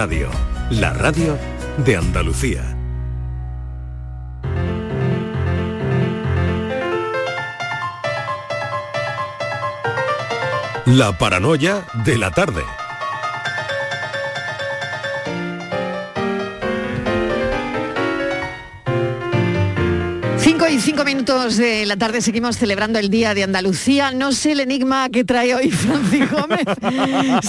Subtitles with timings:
[0.00, 0.28] Radio,
[0.70, 1.36] la radio
[1.84, 2.62] de Andalucía.
[10.86, 12.62] La paranoia de la tarde.
[20.88, 24.10] 5 y 5 minutos de la tarde seguimos celebrando el Día de Andalucía.
[24.10, 26.64] No sé el enigma que trae hoy Francis Gómez,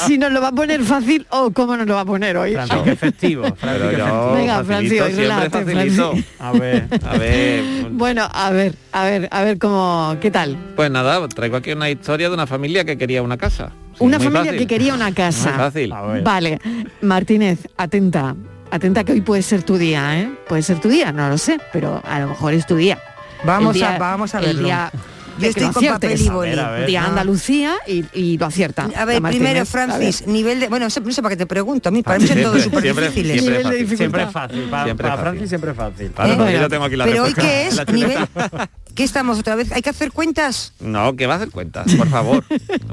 [0.06, 2.52] si nos lo va a poner fácil o cómo nos lo va a poner hoy.
[2.54, 3.44] Francis, qué festivo.
[3.56, 4.34] Francis, qué festivo.
[4.34, 5.64] Venga, Francis, relájate.
[5.64, 6.26] Francis.
[6.40, 6.88] A ver.
[7.06, 10.58] A ver, Bueno, a ver, a ver, a ver cómo, ¿qué tal?
[10.76, 13.72] pues nada, traigo aquí una historia de una familia que quería una casa.
[13.98, 14.58] Sí, Una familia fácil.
[14.60, 15.52] que quería una Muy casa.
[15.54, 15.94] fácil.
[16.24, 16.60] Vale,
[17.02, 18.36] Martínez, atenta.
[18.72, 20.30] Atenta que hoy puede ser tu día, ¿eh?
[20.48, 23.00] Puede ser tu día, no lo sé, pero a lo mejor es tu día.
[23.44, 24.64] Vamos día- a, vamos a verlo.
[24.64, 26.10] día Yo de estoy con aciertes.
[26.12, 26.52] papel y boli.
[26.52, 26.88] A ver, a ver.
[26.88, 27.08] Día Ah.
[27.08, 28.90] Andalucía y, y lo acierta.
[28.96, 30.30] A ver, primero, A Francis, ver.
[30.30, 30.68] nivel de...
[30.68, 32.44] Bueno, no sé no sé para qué te pregunto, a mí para mí son Siempre,
[32.52, 33.42] todos súper difíciles.
[33.42, 33.80] siempre Nivel de fácil.
[33.80, 33.98] dificultad.
[33.98, 34.62] Siempre es fácil.
[34.70, 35.30] Para, Siempre para fácil.
[35.32, 36.12] Francis siempre es fácil.
[36.12, 36.60] Claro, ¿Eh?
[36.60, 38.18] yo tengo aquí la Pero hoy respuesta qué en es, nivel...
[38.96, 39.72] ¿Qué estamos otra vez?
[39.72, 40.74] ¿Hay que hacer cuentas?
[40.82, 42.44] No, que va a hacer cuentas, por favor.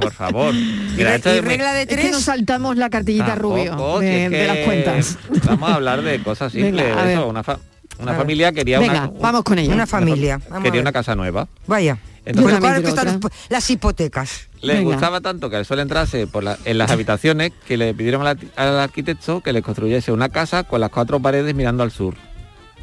[0.00, 0.54] Por favor.
[0.96, 2.12] Mira, ¿Y, esto y regla de Es que tres?
[2.12, 5.18] nos saltamos la cartillita Tampoco, rubio si de, de las cuentas.
[5.46, 6.96] Vamos a hablar de cosas Venga, simples.
[6.96, 7.16] a de ver.
[7.18, 7.58] eso, una fa-
[7.98, 8.20] una A ver.
[8.22, 9.72] familia quería Venga, una, vamos con ello.
[9.72, 10.38] Una familia.
[10.48, 11.48] Vamos a quería una casa nueva.
[11.66, 11.98] Vaya.
[12.24, 13.38] Entonces- Pues, Yo también ¿cuánto quiero cuestan otra.
[13.50, 14.48] las, hipotecas?
[14.60, 14.90] Les Venga.
[14.92, 18.38] gustaba tanto que al sol entrase por la- en las habitaciones que le pidieron al,
[18.56, 22.14] al arquitecto que les construyese una casa con las cuatro paredes mirando al sur.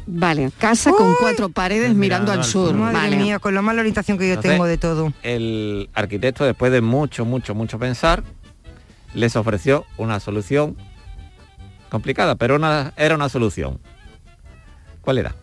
[0.06, 2.74] Vale, casa con cuatro paredes mirando, al sur.
[2.74, 3.16] Madre vale.
[3.16, 5.12] mía, con la mala orientación que yo Entonces- tengo de todo.
[5.22, 8.22] El arquitecto, después de mucho, mucho, mucho pensar,
[9.14, 10.76] les ofreció una solución
[11.90, 13.78] complicada, pero una, era una solución.
[15.04, 15.34] ¿Cuál era?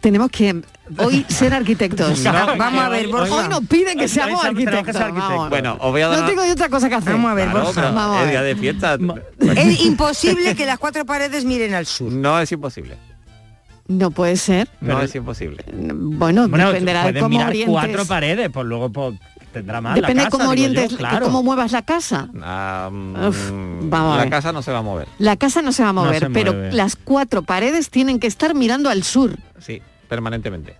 [0.00, 0.62] Tenemos que
[0.96, 2.20] hoy ser arquitectos.
[2.20, 3.34] No, Vamos a ver, hoy- Borja.
[3.34, 5.14] Hoy nos piden que Hoy seamos tenemos que ser arquitectos.
[5.30, 5.50] vamos.
[5.50, 6.20] Bueno, os voy a dar...
[6.20, 7.12] no tengo otra cosa que hacer.
[7.12, 7.80] Vamos a ver, Claro, Borja.
[7.82, 8.54] pero Vamos a es día ver.
[8.56, 8.98] de fiesta.
[9.56, 12.10] Es imposible que las cuatro paredes miren al sur.
[12.10, 12.96] No es imposible.
[13.88, 14.68] No puede ser.
[14.80, 15.64] No Pero- es imposible.
[15.72, 17.72] Bueno, Bueno, dependerá de cómo mirar orientes.
[17.72, 19.14] cuatro paredes, pues luego pues,
[19.52, 19.94] tendrá más.
[19.94, 21.26] Depende de cómo yo, orientes, claro.
[21.26, 22.28] cómo muevas la casa.
[22.42, 23.50] Ah, mm, Uf,
[23.82, 25.08] vamos a la casa no se va a mover.
[25.18, 26.72] La casa no se va a mover, pero mueve.
[26.72, 29.36] las cuatro paredes tienen que estar mirando al sur.
[29.58, 30.76] Sí, permanentemente.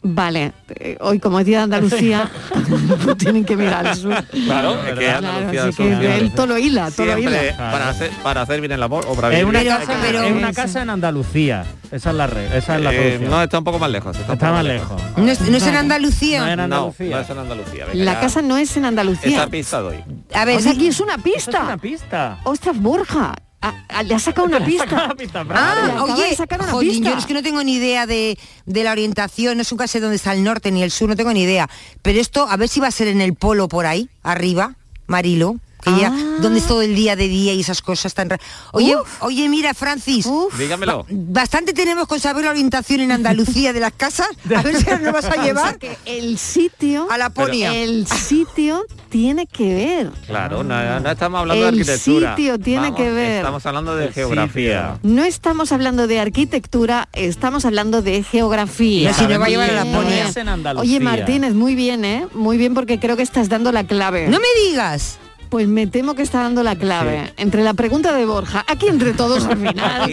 [0.00, 2.30] Vale, eh, hoy como es día de Andalucía,
[3.18, 4.14] tienen que mirar al sur.
[4.44, 5.04] Claro, es que.
[5.04, 7.56] Claro, Andalucía así es que él todo lo hila, todo lo hila.
[7.56, 10.52] para hacer, para hacer bien el amor, obra Es una, Pero- casa, pero- es una
[10.52, 11.64] casa en Andalucía.
[11.90, 14.16] Esa es la red, esa es la Eh, no, está un poco más lejos.
[14.16, 15.02] Está, Está más lejos.
[15.16, 15.74] ¿No es, no es en.
[15.74, 16.40] Andalucía?
[16.44, 17.16] No en No, Andalucía.
[17.16, 17.86] no es en Andalucía.
[17.86, 19.36] venga, La casa no es en Andalucía.
[19.36, 19.96] Esa pista doy.
[20.32, 21.62] A ver, O sea, aquí es una Esa es pista.
[21.64, 22.38] una pista.
[22.44, 24.84] Ostras, Borja, a- a- le ha sacado una pista.
[25.06, 27.10] Una pista, Ah, oye, de sacar una jolín, pista.
[27.10, 30.16] yo es que no tengo ni idea de, de la orientación, no nunca sé dónde
[30.16, 31.68] está el norte ni el sur, no tengo ni idea.
[32.02, 34.74] Pero esto, a ver si va a ser en el polo por ahí, arriba,
[35.06, 36.36] Marilo, que ya, Ah.
[36.40, 38.44] donde es todo el día de día y esas cosas tan raras.
[38.72, 40.56] Oye, oye, mira, Francis, Uf.
[40.58, 41.06] Dígamelo.
[41.08, 45.02] bastante tenemos con saber la orientación en Andalucía de las casas, a ver si ahora
[45.02, 47.74] nos vas a O sea llevar que el sitio, a la ponia.
[47.74, 50.10] el sitio tiene que ver.
[50.26, 52.36] Claro, no, no estamos hablando El de arquitectura.
[52.36, 53.36] sitio tiene que ver.
[53.38, 54.94] Estamos hablando de El geografía.
[54.96, 55.10] sitio.
[55.10, 59.10] No estamos hablando de arquitectura, estamos hablando de geografía.
[59.10, 60.30] No, si no va a llevar a la ponia.
[60.34, 60.82] No en Andalucía.
[60.96, 62.26] Oye, Martínez, muy bien, ¿eh?
[62.34, 64.28] Muy bien porque creo que estás dando la clave.
[64.28, 65.18] No me digas.
[65.48, 67.32] Pues me temo que está dando la clave.
[67.38, 70.10] Entre la pregunta de Borja, aquí entre todos al final.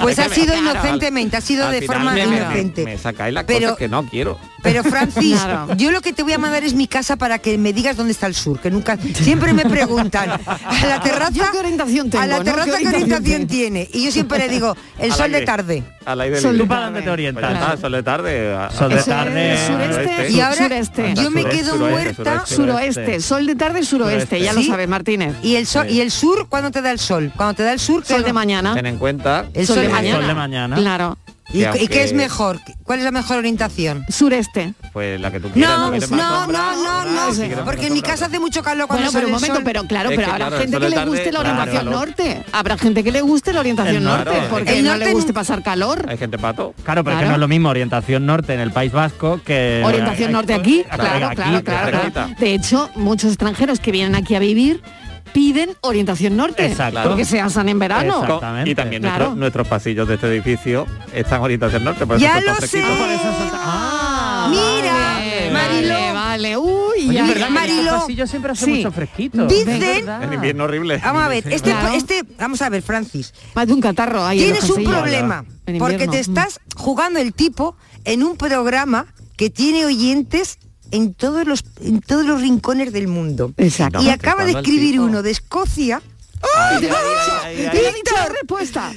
[0.00, 2.84] Pues es ha sido me- inocentemente, ha sido al de forma me- me- inocente.
[2.84, 4.38] Me, sacáis las Pero- cosas que no quiero.
[4.64, 5.76] Pero Francis, Claro.
[5.76, 8.10] yo lo que te voy a mandar es mi casa para que me digas dónde
[8.12, 12.24] está el sur, que nunca siempre me preguntan a la terraza ¿Yo qué orientación tengo,
[12.24, 12.44] a la no?
[12.44, 15.84] terraza ¿Qué qué orientación orientación tiene y yo siempre le digo el sol de tarde.
[16.04, 16.64] Al aire Sol libre.
[16.64, 17.58] ¿Tú para dónde te orientas?
[17.58, 17.80] Claro.
[17.80, 18.54] sol de tarde.
[18.54, 20.30] a- Sol de tarde, sureste.
[20.32, 21.14] Y ahora sureste.
[21.14, 21.90] yo me quedo sureste,
[22.22, 22.54] muerta sureste.
[22.56, 25.34] Suroeste, sol de tarde, suroeste, ya lo sabes, Martínez.
[25.42, 25.94] y el sol Sí.
[25.96, 28.24] y el sur cuando te da el sol, cuando te da el sur Sol ¿qué-
[28.26, 28.74] de mañana.
[28.74, 30.16] Ten en cuenta el sol sol de de mañana.
[30.18, 30.76] Sol de mañana.
[30.76, 31.18] Claro.
[31.50, 32.58] ¿Y, Que y aunque- qué es mejor?
[32.84, 34.04] ¿Cuál es la mejor orientación?
[34.08, 34.74] Sureste.
[34.92, 35.70] pues la que tú quieras.
[35.78, 39.12] No, no, no, no, sombra, no, porque en mi casa hace mucho calor cuando Bueno,
[39.12, 39.64] pero un momento, sol.
[39.64, 42.44] pero claro, Es pero habrá claro, gente que le tarde, guste la orientación norte.
[42.52, 45.32] Habrá gente que le guste la orientación El norte, porque El no norte le guste
[45.34, 46.06] pasar calor.
[46.08, 46.74] Hay gente pato.
[46.84, 49.82] Claro, pero es que no es lo mismo orientación norte en el País Vasco que...
[49.84, 52.34] Orientación norte aquí, claro, aquí, claro, claro.
[52.38, 54.82] De hecho, muchos extranjeros que vienen aquí a vivir
[55.34, 57.02] piden orientación norte, Exacto.
[57.04, 58.22] porque se asan en verano.
[58.22, 58.70] Exactamente.
[58.70, 59.16] Y también Claro.
[59.18, 62.06] nuestros, nuestros pasillos de este edificio están orientación norte.
[62.06, 62.68] Por eso Ya lo sé.
[62.68, 62.96] fresquitos.
[62.96, 65.94] Por eso son- Ah, Mira, vale, Mariló.
[65.94, 66.56] Vale, vale.
[66.56, 66.68] Uy,
[67.08, 67.22] Oye, ya.
[67.22, 68.06] es verdad que Mariló.
[68.08, 68.70] el siempre hace Sí.
[68.76, 69.46] mucho fresquito.
[69.46, 70.08] Dicen-.
[70.22, 70.98] En invierno horrible.
[71.02, 71.94] Vamos a ver, este, Claro.
[71.94, 73.34] este, vamos a ver, Francis.
[73.54, 75.44] Más de un catarro ahí en Tienes un problema,
[75.78, 80.58] porque te estás jugando el tipo en un programa que tiene oyentes
[80.90, 83.52] en todos los, en todos los rincones del mundo.
[83.56, 84.02] Exacto.
[84.02, 86.02] Y acaba de escribir uno de Escocia.
[86.56, 86.90] Ay, ay,
[87.44, 88.92] ay, ay, respuesta.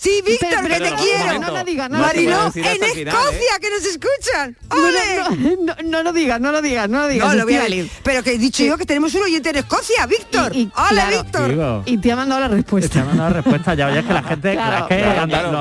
[0.00, 1.38] Sí, Víctor, Pero- que pero te no, quiero.
[1.40, 4.56] No lo digas, no lo Mariló, en Escocia, que nos escuchan.
[4.70, 5.56] No, ¡Ole!
[5.58, 7.28] no, no, no lo digas, no lo digas, no lo digas.
[7.28, 7.92] No, lo voy a Estíbaliz.
[8.02, 10.56] Pero que he dicho yo que tenemos un oyente en Escocia, Víctor.
[10.56, 11.48] Y- y, ¡Hola, claro, Víctor!
[11.50, 12.88] Digo, Y te ha mandado la respuesta.
[13.00, 14.64] Te mandado la respuesta ya, ya es que la gente, los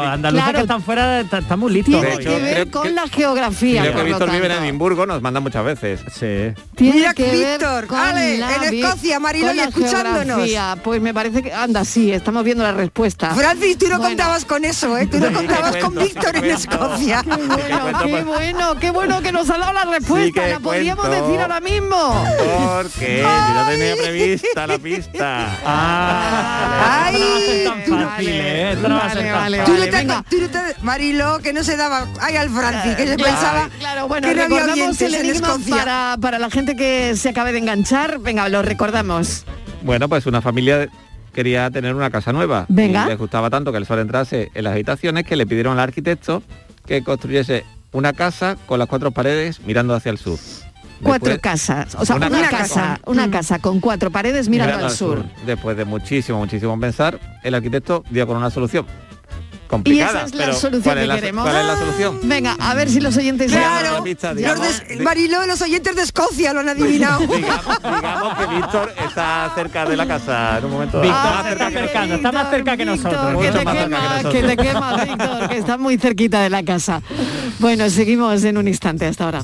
[0.08, 0.58] andaluces Claro.
[0.58, 2.00] que están fuera está- están muy listos.
[2.02, 2.40] Tiene que ¿eh?
[2.42, 3.82] ver creo con que- la geografía.
[3.82, 4.64] Creo que Víctor vive en.
[4.64, 6.00] Edimburgo, nos manda muchas veces.
[6.18, 6.54] Sí.
[6.76, 10.50] Tiene Mira, que ver Víctor, con ale, la en Escocia, Mariló, y escuchándonos.
[10.82, 13.36] Pues me parece que anda, sí, estamos viendo la respuesta.
[13.36, 14.00] Francis, tú no.
[14.30, 15.08] Contabas con eso, ¿eh?
[15.08, 16.46] Tú no contabas con Víctor en.
[16.46, 17.24] Escocia.
[17.24, 20.48] Qué bueno, qué bueno, qué bueno que nos ha dado la respuesta.
[20.48, 21.26] la podríamos cuento.
[21.26, 22.26] decir ahora mismo.
[22.38, 25.48] Porque yo no tenía prevista la pista.
[25.66, 28.78] Ah, esto no tan fácil, ¿eh?
[28.82, 30.24] No vale, vale, Tú te, venga.
[30.30, 32.08] tú no te- Mariló, que no se daba...
[32.22, 35.26] Ay, al Francis, que se Claro, pensaba claro, bueno, que no había recordamos el en
[35.26, 38.20] enigma para, para la gente que se acabe de enganchar.
[38.20, 39.44] Venga, lo recordamos.
[39.82, 40.90] Bueno, pues una familia
[41.34, 42.66] quería tener una casa nueva.
[42.70, 43.06] Venga.
[43.06, 45.80] Y les gustaba tanto que el sol entrase en las habitaciones que le pidieron al
[45.80, 46.44] arquitecto
[46.86, 50.40] que construyese una casa con las cuatro paredes mirando hacia el sur.
[51.02, 53.00] Cuatro casas, o sea, una, Una casa, casa.
[53.06, 55.24] una casa con cuatro paredes mirando, al sur.
[55.46, 58.86] Después de muchísimo, muchísimo pensar, el arquitecto dio con una solución.
[59.70, 60.10] Y Complicada.
[60.22, 61.44] esa es la pero solución ¿cuál que es la- queremos.
[61.44, 62.20] ¿Cuál es la solución?
[62.24, 66.02] Venga, a ver si los oyentes Claro, la pista, los de- Mariló, los oyentes de
[66.02, 67.20] Escocia lo han adivinado.
[67.28, 71.00] digamos, digamos que Víctor está cerca de la casa en un momento.
[71.02, 71.34] Víctor, dado.
[71.36, 73.30] más cerca que cercano, está más cerca que Víctor, nosotros.
[73.30, 74.34] Que Mucho te que quema, nosotros.
[74.34, 77.02] que te quema, Víctor, que está muy cerquita de la casa.
[77.60, 79.44] Bueno, seguimos en un instante hasta ahora.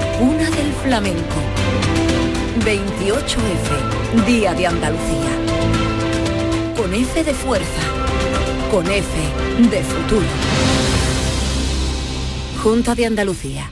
[0.21, 1.35] una del flamenco.
[2.63, 5.31] 28F, Día de Andalucía.
[6.77, 7.81] Con F de fuerza,
[8.69, 9.09] con F
[9.71, 10.27] de futuro.
[12.61, 13.71] Junta de Andalucía.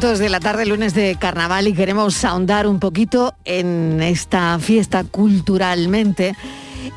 [0.00, 6.34] De la tarde, lunes de carnaval, y queremos ahondar un poquito en esta fiesta culturalmente.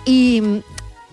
[0.06, 0.42] Y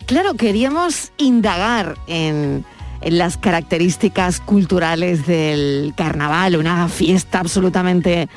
[0.06, 2.64] claro, queríamos indagar en,
[3.00, 8.28] en las características culturales del carnaval, una fiesta absolutamente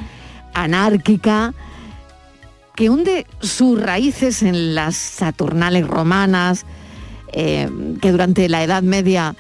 [0.56, 1.54] anárquica
[2.76, 6.66] que hunde sus raíces en las Saturnales romanas,
[7.32, 7.70] eh,
[8.02, 9.36] que durante la Edad Media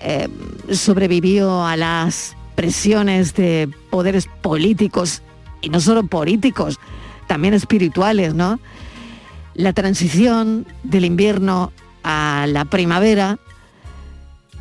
[0.00, 0.26] eh,
[0.72, 5.22] sobrevivió a las presiones de poderes políticos,
[5.60, 6.80] y no solo políticos,
[7.28, 8.58] también espirituales, ¿no?
[9.54, 11.70] La transición del invierno
[12.02, 13.38] a la primavera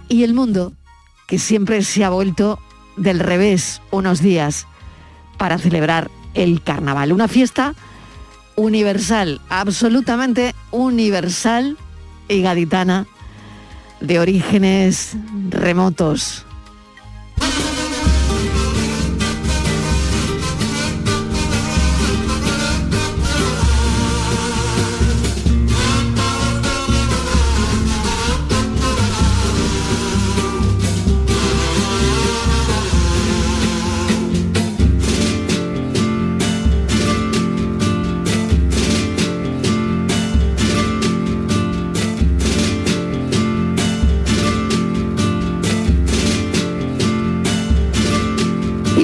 [0.10, 0.74] y el mundo
[1.28, 2.60] que siempre se ha vuelto
[2.98, 4.68] del revés unos días
[5.40, 7.12] para celebrar el carnaval.
[7.12, 7.74] Una fiesta
[8.56, 11.78] universal, absolutamente universal
[12.28, 13.08] y gaditana
[14.02, 15.18] de orígenes
[15.50, 16.47] remotos.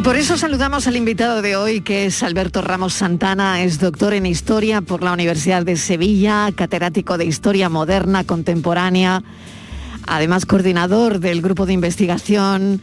[0.04, 4.26] Por eso saludamos al invitado de hoy, que es Alberto Ramos Santana, es doctor en
[4.26, 9.24] Historia por la Universidad de Sevilla, catedrático de Historia Moderna Contemporánea,
[10.06, 12.82] además coordinador del grupo de investigación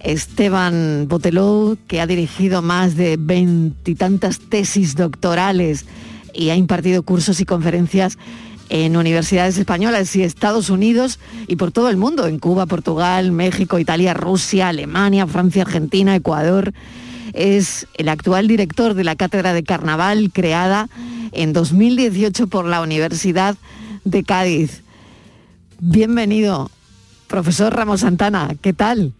[0.00, 5.84] Esteban Botelou, que ha dirigido más de veintitantas tesis doctorales
[6.34, 8.18] y ha impartido cursos y conferencias
[8.68, 13.78] en universidades españolas y Estados Unidos y por todo el mundo, en Cuba, Portugal, México,
[13.78, 16.72] Italia, Rusia, Alemania, Francia, Argentina, Ecuador.
[17.32, 20.88] Es el actual director de la Cátedra de Carnaval creada
[21.32, 23.56] en 2018 por la Universidad
[24.04, 24.82] de Cádiz.
[25.78, 26.70] Bienvenido,
[27.26, 29.12] profesor Ramos Santana, ¿qué tal?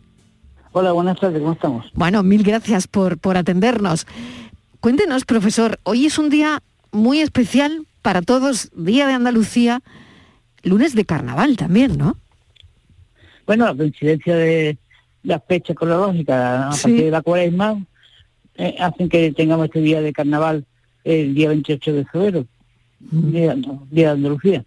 [0.72, 1.86] Hola, buenas tardes, ¿cómo estamos?
[1.94, 4.06] Bueno, mil gracias por, por atendernos.
[4.80, 6.62] Cuéntenos, profesor, hoy es un día
[6.92, 9.82] muy especial para todos, Día de Andalucía,
[10.62, 12.16] lunes de carnaval también, ¿no?
[13.48, 14.78] Bueno, la coincidencia de
[15.24, 16.82] las fechas cronológicas a Sí.
[16.84, 17.82] partir de la cuaresma
[18.58, 20.64] eh, hacen que tengamos este día de carnaval
[21.02, 22.46] el día 28 de febrero,
[23.00, 24.64] día, no, día de Andalucía.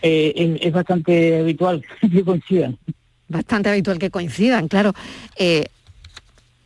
[0.00, 2.78] Eh, es, es bastante habitual que coincidan.
[3.28, 4.94] Bastante habitual que coincidan, claro.
[5.38, 5.66] Eh,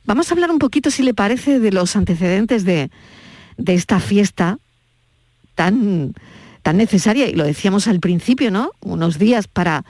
[0.04, 2.90] vamos a hablar un poquito, si le parece, de los antecedentes de,
[3.56, 4.60] de esta fiesta
[5.60, 6.14] tan,
[6.62, 8.70] tan necesaria, y lo decíamos al principio, ¿no?
[8.80, 9.84] Unos días para,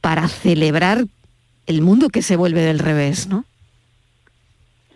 [0.00, 1.04] para celebrar
[1.66, 3.44] el mundo que se vuelve del revés, ¿no?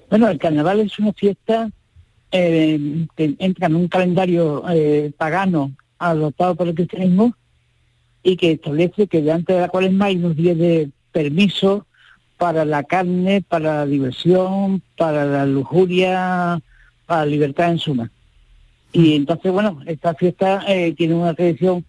[0.08, 1.70] Bueno, el carnaval es una fiesta
[2.32, 7.34] eh, que entra en un calendario eh, pagano adoptado por el cristianismo
[8.22, 11.86] y que establece que delante de la cuaresma hay unos días de permiso
[12.38, 16.62] para la carne, para la diversión, para la lujuria,
[17.04, 18.10] para la libertad en suma.
[18.94, 21.84] Y entonces, bueno, esta fiesta eh, tiene una tradición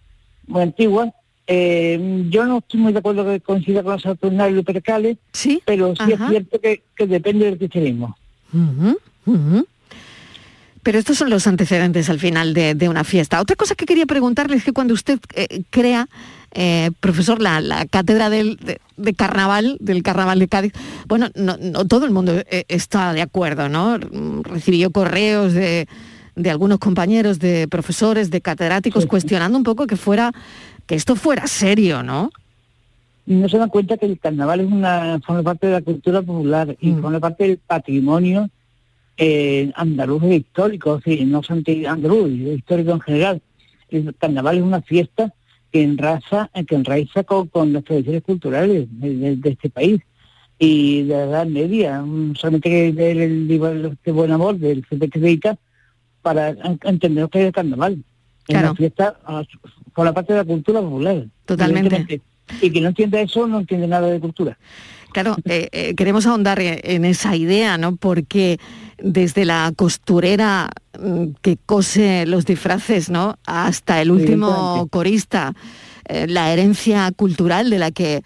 [0.48, 1.12] muy antigua.
[1.46, 5.62] Eh, yo no estoy muy de acuerdo que coincida con los Saturnales y Lupercales, ¿Sí?
[5.64, 6.24] pero sí Ajá.
[6.24, 8.16] es cierto que, que depende del cristianismo.
[10.82, 13.40] Pero estos son los antecedentes al final de, de una fiesta.
[13.40, 16.08] Otra cosa que quería preguntarle es que cuando usted eh, crea,
[16.54, 20.72] eh, profesor, la, la cátedra del, de, de carnaval, del carnaval de Cádiz,
[21.06, 23.98] bueno, no, no todo el mundo está de acuerdo, ¿no?
[24.42, 25.86] Recibió correos de,
[26.36, 30.32] de algunos compañeros, de profesores, de catedráticos, cuestionando un poco que fuera,
[30.86, 32.30] que esto fuera serio, ¿no?
[33.28, 36.76] no se dan cuenta que el carnaval es una forma parte de la cultura popular
[36.80, 37.02] y Mm.
[37.02, 38.48] forma parte del patrimonio
[39.18, 43.42] eh, andaluz e histórico, decir, no solamente andaluz, histórico en general.
[43.88, 45.32] El carnaval es una fiesta
[45.72, 50.00] que enraza, que enraiza con, con las tradiciones culturales de, de- de este país
[50.58, 53.72] y de la Edad Media, mm, solamente que leer el libro
[54.04, 55.08] de Buen Amor del Felipe
[56.26, 57.92] para en- entender que es el carnaval.
[57.92, 58.70] Es Claro.
[58.70, 59.44] una fiesta ah,
[59.94, 61.24] por la parte de la cultura popular.
[61.44, 62.20] Totalmente.
[62.60, 64.58] Y que no entiende eso no entiende nada de cultura.
[65.12, 67.94] Claro, eh, eh, queremos ahondar en, esa idea, ¿no?
[67.94, 68.58] Porque
[68.98, 70.68] desde la costurera
[71.00, 73.38] mm, que cose los disfraces, ¿no?
[73.46, 75.54] Hasta el último corista,
[76.08, 78.22] eh, la herencia cultural de la que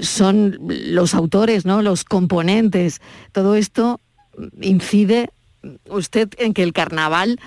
[0.00, 1.82] son los autores, ¿no?
[1.82, 3.00] Los componentes,
[3.32, 4.00] todo esto
[4.38, 5.30] mm, incide
[5.88, 7.38] usted en que el carnaval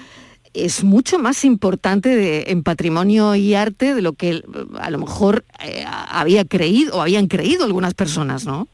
[0.54, 4.42] es mucho más importante de- en patrimonio y arte de lo que
[4.80, 8.68] a lo mejor eh, había creído o habían creído algunas personas, ¿no?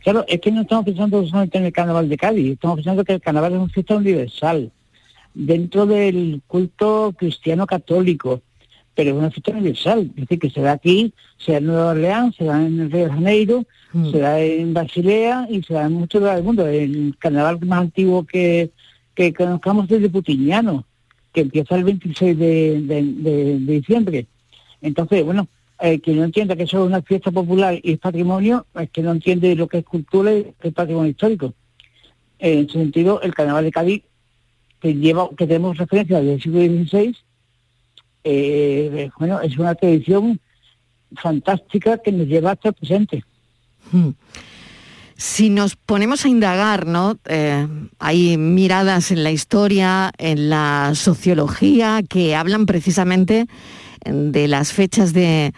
[0.00, 3.14] Claro, es que no estamos pensando solamente en el carnaval de Cádiz, estamos pensando que
[3.14, 4.70] el carnaval es una fiesta universal,
[5.32, 8.42] dentro del culto cristiano católico,
[8.94, 11.90] pero es una fiesta universal, es decir, que se da aquí, se da en Nueva
[11.92, 14.10] Orleans, se da en el Río de Janeiro, Mm.
[14.10, 16.66] se da en Basilea y se da en muchos lugares del mundo.
[16.66, 18.70] El carnaval más antiguo que,
[19.14, 20.84] que conozcamos es el de Putiñano,
[21.32, 24.26] que empieza el 26 de, diciembre.
[24.80, 25.48] Entonces, bueno,
[25.80, 29.02] eh, quien no entienda que eso es una fiesta popular y es patrimonio, es que
[29.02, 31.54] no entiende lo que es cultura y es patrimonio histórico.
[32.38, 34.02] Eh, en ese sentido, el carnaval de Cádiz,
[34.80, 37.16] que lleva, que tenemos referencia del siglo XVI,
[38.24, 40.40] eh, bueno, es una tradición
[41.16, 43.24] fantástica que nos lleva hasta el presente.
[43.90, 44.10] Mm.
[45.16, 47.18] Si nos ponemos a indagar, ¿no?
[47.26, 47.66] Eh,
[47.98, 53.46] hay miradas en la historia, en la sociología, que hablan precisamente
[54.04, 55.52] de las fechas de,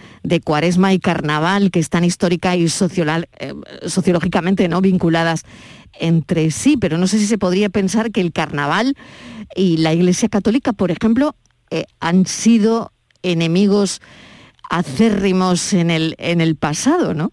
[0.44, 3.54] Cuaresma y Carnaval, que están histórica y eh,
[3.87, 4.80] sociológicamente ¿no?
[4.80, 5.42] vinculadas
[5.99, 8.96] entre sí, pero no sé si se podría pensar que el Carnaval
[9.54, 11.37] y la Iglesia Católica, por ejemplo,
[11.70, 12.92] eh, han sido
[13.23, 14.00] enemigos
[14.70, 17.32] acérrimos en el, en el pasado, ¿no?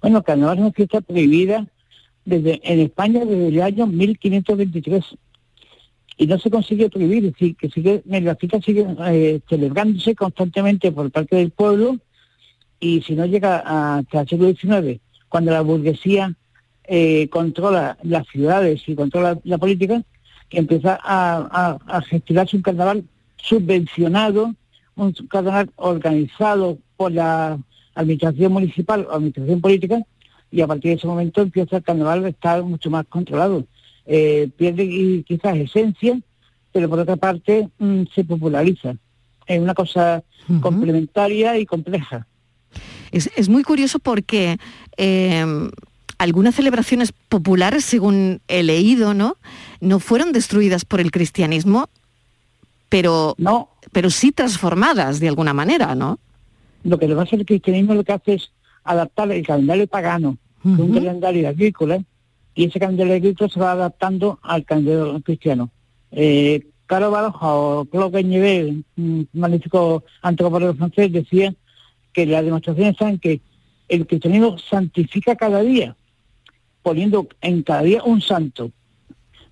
[0.00, 1.66] Bueno, carnaval es una fiesta prohibida
[2.24, 5.04] desde, en España desde el año 1523
[6.18, 10.90] y no se consigue prohibir, es decir, que sigue, la fiesta sigue eh, celebrándose constantemente
[10.92, 11.98] por parte del pueblo
[12.80, 16.34] y si no llega hasta el siglo XIX, cuando la burguesía
[16.84, 20.02] eh, controla las ciudades y controla la política,
[20.48, 23.04] que empieza a gestionarse un carnaval
[23.36, 24.54] subvencionado,
[24.94, 27.58] un carnaval organizado por la
[27.96, 30.00] administración municipal o administración política,
[30.52, 33.64] y a partir de ese momento empieza el carnaval a estar mucho más controlado.
[34.06, 36.20] Eh, pierde quizás esencia,
[36.72, 38.94] pero por otra parte mm, se populariza.
[39.46, 40.22] Es una cosa
[40.60, 42.26] complementaria y compleja.
[43.10, 44.58] Es, es muy curioso porque
[44.96, 45.44] eh,
[46.18, 49.36] algunas celebraciones populares, según he leído, ¿no?
[49.80, 51.88] No fueron destruidas por el cristianismo,
[52.88, 53.70] pero, no.
[53.92, 56.18] pero sí transformadas de alguna manera, ¿no?
[56.86, 58.52] Lo que le pasa al cristianismo lo que hace es
[58.84, 62.00] adaptar el calendario pagano, que es un calendario agrícola,
[62.54, 65.70] y ese calendario agrícola se va adaptando al calendario cristiano.
[66.12, 71.52] Eh, Caro Baroja o Claude Ñevel, un magnífico antropólogo francés, decía
[72.12, 73.40] que las demostraciones están que
[73.88, 75.96] el cristianismo santifica cada día,
[76.82, 78.70] poniendo en cada día un santo.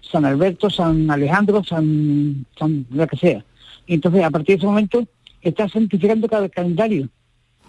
[0.01, 3.45] San Alberto, San Alejandro, San, San lo que sea.
[3.89, 5.05] Y entonces, a partir de ese momento,
[5.43, 7.09] está santificando cada calendario.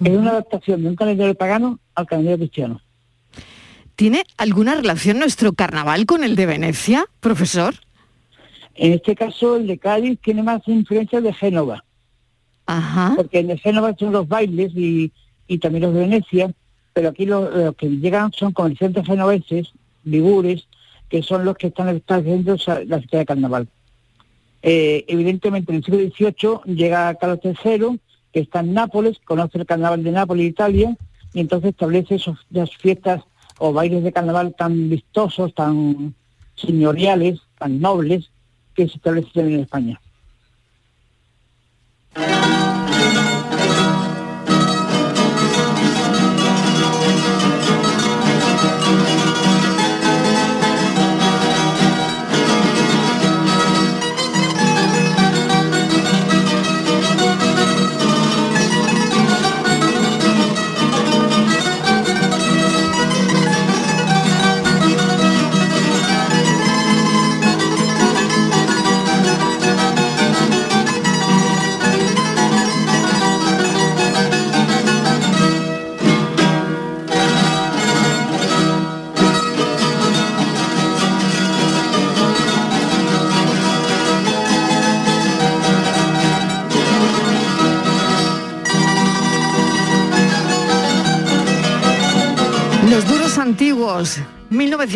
[0.03, 2.81] Es una adaptación de un calendario pagano al calendario cristiano.
[3.95, 7.75] ¿Tiene alguna relación nuestro carnaval con el de Venecia, profesor?
[8.75, 11.85] En este caso, el de Cádiz tiene más influencia de Génova,
[12.65, 13.13] Ajá.
[13.15, 15.13] porque en de Génova son los bailes y,
[15.47, 16.51] y también los de Venecia,
[16.93, 19.71] pero aquí lo- los, que llegan son comerciantes genoveses,
[20.03, 20.67] ligures,
[21.07, 23.67] que son los que están estableciendo esa- la fiesta de carnaval.
[24.61, 27.97] Eh, evidentemente, en el siglo XVIII llega Carlos III,
[28.35, 30.97] que está en Nápoles, conoce el carnaval de Nápoles, Italia,
[31.33, 33.23] y entonces establece esos, las fiestas
[33.59, 36.13] o bailes de carnaval tan vistosos, tan
[36.55, 38.29] señoriales, tan nobles,
[38.75, 40.01] que se establecen en España.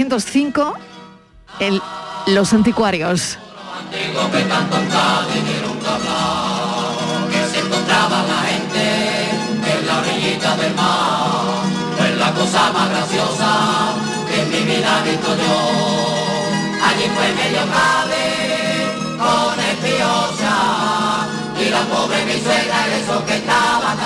[0.09, 0.73] 1905,
[1.59, 1.81] el-
[2.27, 3.37] los anticuarios.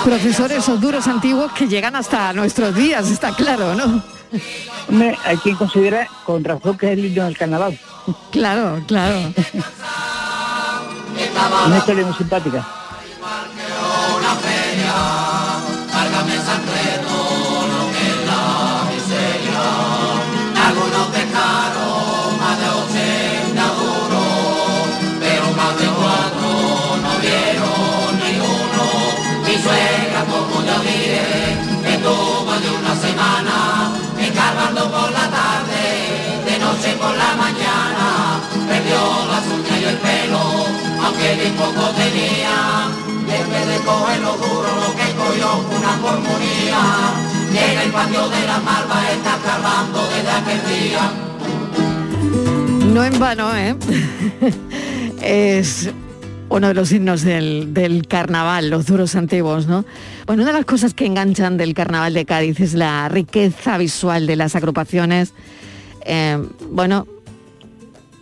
[0.04, 4.02] Profesores, esos duros antiguos que llegan hasta nuestros días, está claro, ¿no?
[4.88, 7.78] Hombre, hay quien considera con razón que es el himno del carnaval.
[8.30, 9.16] Claro, claro.
[11.66, 12.66] Una historia muy simpática.
[30.56, 31.43] una
[37.04, 40.42] por la mañana, perdió las uñas y el pelo,
[41.04, 42.56] aunque ni poco tenía.
[43.26, 46.82] Vez de coger lo duro, lo que cogió una pulmonía.
[47.52, 51.04] Y en el patio de la malva está cargando desde aquel día.
[52.92, 53.76] No en vano, ¿eh?
[55.22, 55.90] Es
[56.48, 59.84] uno de los signos del, del carnaval, los duros antiguos, ¿no?
[60.26, 64.26] Bueno, una de las cosas que enganchan del carnaval de Cádiz es la riqueza visual
[64.26, 65.32] de las agrupaciones.
[66.04, 66.38] Eh,
[66.70, 67.06] bueno,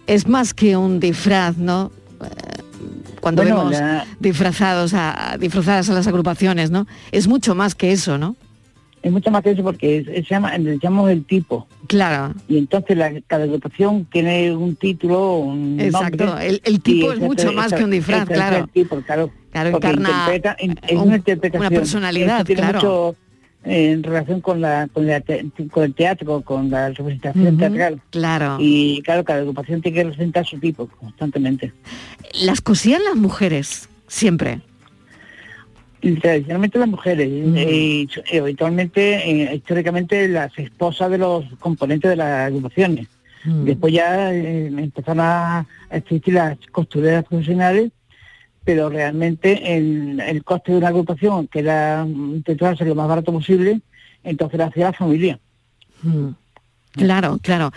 [0.06, 1.90] es más que un disfraz, ¿no?
[2.22, 2.26] Eh,
[3.20, 6.88] Cuando Bueno, vemos la- disfrazados a, disfrazadas a las agrupaciones, ¿no?
[7.12, 8.34] Es mucho más que eso, ¿no?
[9.00, 11.68] Es mucho más que eso porque es- se llama, le llamamos el tipo.
[11.86, 12.34] Claro.
[12.48, 17.20] Y entonces la, cada agrupación tiene un título, un Exacto, nombre, el- el tipo es
[17.20, 18.56] mucho más que un disfraz, es claro.
[18.58, 19.30] el tipo, claro.
[19.52, 20.56] Claro, encarna interpreta-
[20.88, 21.60] es un- una interpretación.
[21.66, 22.74] una personalidad, claro.
[22.78, 23.16] mucho
[23.64, 28.00] en relación con la, con, la te- con el teatro, con la representación teatral.
[28.10, 28.56] Claro.
[28.58, 31.72] Y claro, cada agrupación tiene que representar su tipo constantemente.
[32.44, 34.60] Las cosían las mujeres, siempre.
[36.20, 42.16] Tradicionalmente las mujeres, eh, y, y habitualmente, eh, históricamente, las esposas de los componentes de
[42.16, 43.06] las agrupaciones.
[43.44, 47.90] Después ya eh, empezaron a existir las costureras profesionales,
[48.64, 53.32] pero realmente el, el coste de una agrupación, que era intentar ser lo más barato
[53.32, 53.80] posible,
[54.22, 55.38] entonces lo hacía la familia.
[56.02, 56.28] Mm.
[56.92, 57.72] Claro, claro.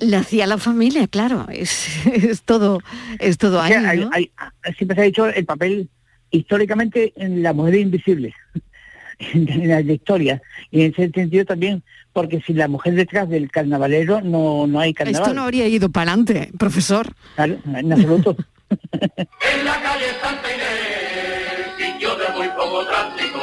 [0.00, 1.46] Le hacía la familia, claro.
[1.50, 2.80] Es, es todo,
[3.18, 4.30] es todo O sea, ahí, hay-
[4.62, 5.88] hay- siempre se ha dicho el papel
[6.30, 8.34] históricamente en la mujer invisible,
[9.18, 10.40] en la historia.
[10.70, 11.82] Y en ese sentido también,
[12.12, 15.22] porque si la mujer detrás del carnavalero no, no hay carnaval.
[15.22, 17.12] Esto no habría ido para adelante, profesor.
[17.36, 18.36] Claro, en absoluto.
[18.70, 23.40] En la calle Santa Inés, sitio de muy poco tráfico,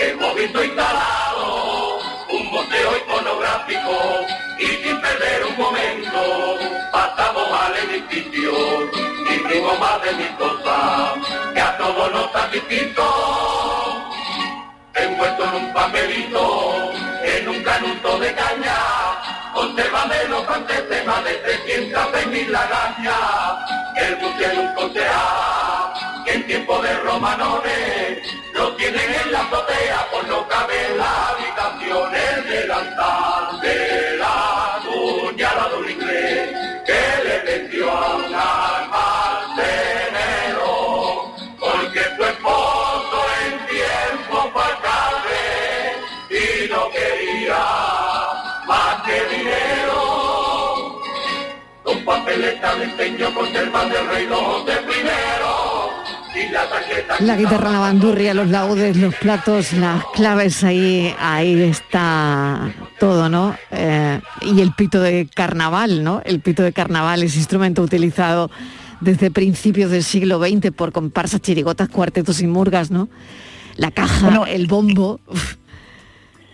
[0.00, 1.98] hemos visto instalado
[2.30, 4.26] un museo iconográfico
[4.58, 6.58] y sin perder un momento
[6.90, 8.52] pasamos al edificio
[9.30, 11.12] y vimos más de mil cosas
[11.54, 13.06] que a todos nos satisfizo.
[14.94, 16.92] Envuelto en un papelito,
[17.22, 18.76] en un canuto de caña,
[19.66, 23.14] de los antes más de 300 mil lagañas,
[23.96, 28.18] el buque un concejal, que en tiempo de romanones,
[28.54, 35.68] lo tienen en la azotea, por no cabe la habitación, el delantal de la cuñada
[35.70, 36.50] de un inglés,
[36.86, 38.34] que le vendió a un
[52.28, 55.90] Con papeletas de empeño conservan del rey don José primero
[56.34, 61.62] y la tarjeta La guitarra, la bandurria, los laudes, los platos, las claves, ahí, ahí
[61.62, 63.56] está todo, ¿no?
[63.70, 66.20] Eh, y el pito de carnaval, ¿no?
[66.26, 68.50] El pito de carnaval es instrumento utilizado
[69.00, 73.08] desde principios del siglo XX por comparsas, chirigotas, cuartetos y murgas, ¿no?
[73.76, 75.18] La caja, Bueno, el bombo.
[75.28, 75.56] Uf.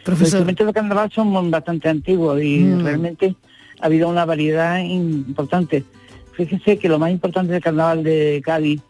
[0.06, 2.84] Los instrumentos de carnaval son bastante antiguos y Mm.
[2.84, 3.34] realmente
[3.84, 5.84] ha habido una variedad importante.
[6.32, 8.80] Fíjese que lo más importante del carnaval de Cádiz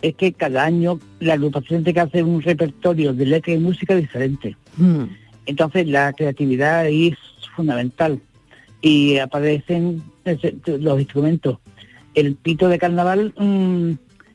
[0.00, 3.94] es que cada año la agrupación tiene que hacer un repertorio de letra y música
[3.94, 4.56] diferente.
[4.78, 5.02] Mm.
[5.44, 7.18] Entonces la creatividad ahí es
[7.54, 8.18] fundamental
[8.80, 10.02] y aparecen
[10.64, 11.58] los instrumentos.
[12.14, 13.90] El pito de carnaval mm,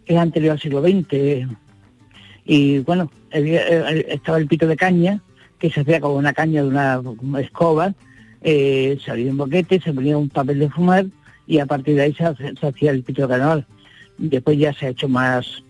[0.05, 1.49] es anterior al siglo XX
[2.45, 5.19] y bueno, eh, estaba el pito de caña
[5.57, 7.01] que se hacía con una caña de una
[7.39, 7.95] escoba,
[8.47, 11.07] eh, se abría un boquete, se ponía un papel de fumar
[11.47, 13.65] y a partir de ahí se, hacía el pito carnaval.
[14.19, 15.63] Después ya se ha hecho más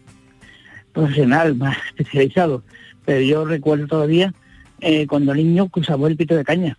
[0.92, 2.64] profesional, más especializado.
[3.06, 4.34] Pero yo recuerdo todavía
[4.82, 6.78] eh, cuando niño usaba el pito de caña.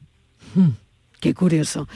[0.54, 0.68] Mm,
[1.18, 1.88] Qué curioso.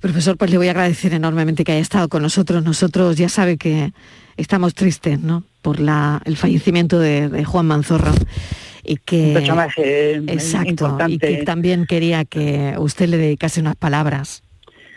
[0.00, 2.62] Profesor, pues le voy a agradecer enormemente que haya estado con nosotros.
[2.62, 3.92] Nosotros ya sabe que
[4.36, 5.42] estamos tristes, ¿no?
[5.62, 8.12] Por la, el fallecimiento de, de Juan Manzorro.
[8.84, 11.30] Y que, Un personaje eh, exacto, importante.
[11.30, 14.42] y que también quería que usted le dedicase unas palabras.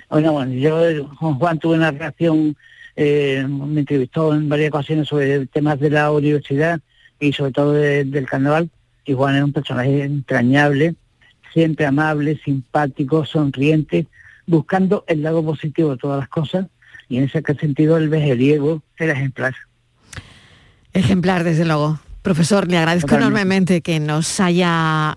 [0.10, 2.56] Bueno, bueno, yo con Juan tuve una relación,
[2.96, 6.80] eh, me entrevistó en varias ocasiones sobre temas de la universidad
[7.20, 8.70] y sobre todo de- del carnaval.
[9.06, 10.96] Y Juan es un personaje entrañable,
[11.54, 14.08] siempre amable, simpático, sonriente,
[14.48, 16.66] buscando el lado positivo de todas las cosas.
[17.08, 19.54] Y en ese sentido el vejeriego era ejemplar.
[20.94, 22.00] Ejemplar, desde luego.
[22.26, 23.40] Profesor, le agradezco Totalmente.
[23.40, 25.16] enormemente que nos haya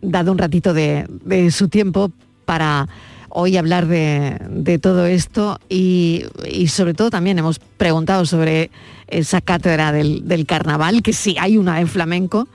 [0.00, 2.10] dado un ratito de, de su tiempo
[2.46, 2.88] para
[3.28, 8.70] hoy hablar de, de todo esto y, y sobre todo también hemos preguntado sobre
[9.06, 12.48] esa cátedra del, del carnaval, que sí hay una de flamenco.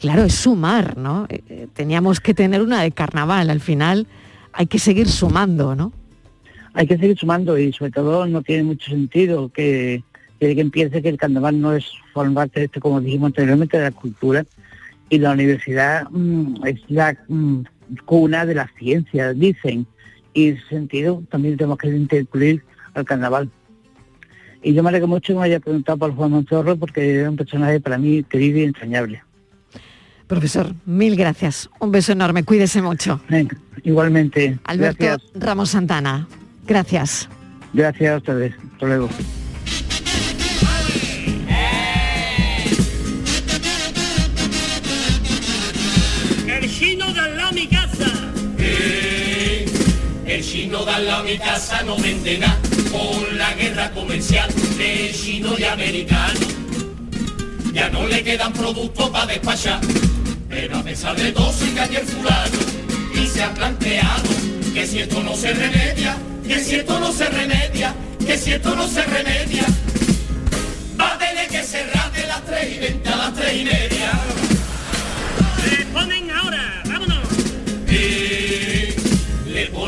[0.00, 1.26] Claro, es sumar, ¿no?
[1.28, 4.06] Eh, eh, Teníamos que tener una de carnaval, al final
[4.54, 5.92] hay que seguir sumando, ¿no?
[6.72, 10.02] hay que seguir sumando y sobre todo no tiene mucho sentido que,
[10.38, 13.76] que, que empiece que el carnaval no es forma parte de esto, como dijimos anteriormente,
[13.76, 14.44] de la cultura
[15.08, 17.60] y la universidad mm, es la mm,
[18.04, 19.86] cuna de la ciencia, dicen,
[20.34, 22.62] y en ese sentido también tenemos que incluir
[22.94, 23.50] al carnaval.
[24.62, 27.36] Y yo me alegro mucho que me haya preguntado por Juan Montorro porque es un
[27.36, 29.22] personaje para mí querido y entrañable.
[30.26, 31.70] Profesor, mil gracias.
[31.78, 32.42] Un beso enorme.
[32.42, 33.20] Cuídese mucho.
[33.28, 34.58] Venga, igualmente.
[34.64, 35.30] Alberto Gracias.
[35.34, 36.26] Ramos Santana.
[36.66, 37.28] Gracias.
[37.72, 38.54] Gracias a ustedes.
[38.72, 39.08] Hasta luego.
[50.96, 52.58] Chino de al lado mi casa no vende nada
[52.90, 56.40] por la guerra comercial de chino y americano.
[57.72, 59.80] Ya no le quedan productos para despachar,
[60.48, 62.58] pero a pesar de todo sigue allí el fulano
[63.14, 64.28] y se ha planteado
[64.72, 67.94] que si esto no se remedia, que si esto no se remedia,
[68.26, 69.64] que si esto no se remedia,
[70.98, 74.35] va a tener que cerrar de las 3 y 20 a las 3 y media.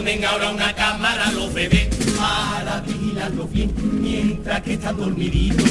[0.08, 5.70] Ponen ahora una cámara los bebés para vigilarlos bien mientras que están dormiditos.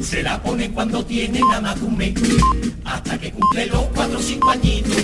[0.00, 2.14] Se la ponen cuando tienen nada más un mes,
[2.82, 4.96] hasta que cumple los cuatro o cinco añitos.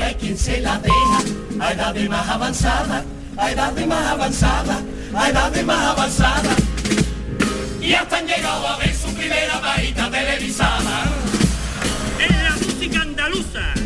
[0.00, 1.20] Y hay quien se la deja
[1.60, 3.04] a edad de más avanzada,
[3.36, 4.80] a edad de más avanzada,
[5.14, 6.56] a edad de más avanzada.
[7.82, 11.04] Y hasta han llegado a ver su primera varita televisada.
[12.18, 13.77] Es la música andaluza.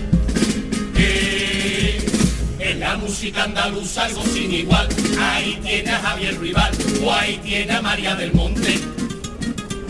[2.92, 4.86] La música andaluza algo sin igual.
[5.18, 8.78] Ahí tiene a Javier Rival o ahí tiene a María del Monte.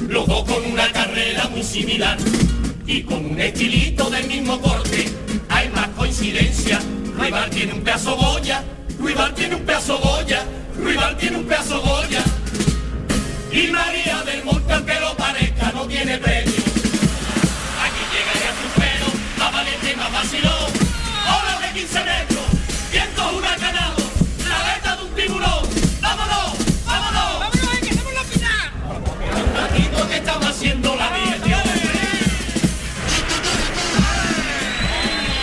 [0.08, 2.16] Los dos con una carrera muy similar
[2.86, 5.10] y con un estilito del mismo corte.
[5.48, 6.78] Hay más coincidencia.
[7.18, 8.62] Rival tiene un pedazo Goya,
[9.00, 10.44] Rival tiene un pedazo Goya,
[10.78, 12.22] Rival tiene un pedazo Goya.
[13.50, 16.62] Y María del Monte, aunque lo parezca, no tiene premio.
[17.84, 20.72] Aquí llega ya su pelo, más valiente más vacilón.
[21.26, 22.31] Olas de 15 metros,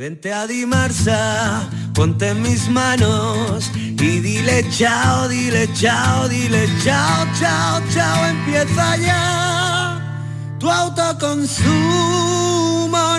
[0.00, 7.82] Vente a Dimarsa, ponte en mis manos y dile chao, dile chao, dile chao, chao,
[7.92, 11.68] chao, empieza ya tu autoconsumo,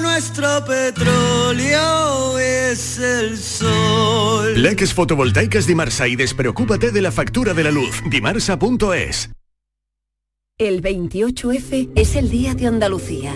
[0.02, 4.60] nuestro petróleo es el sol.
[4.60, 8.02] Leques fotovoltaicas Dimarsa y despreocúpate de la factura de la luz.
[8.10, 9.30] Dimarsa.es.
[10.58, 13.36] El 28F es el Día de Andalucía.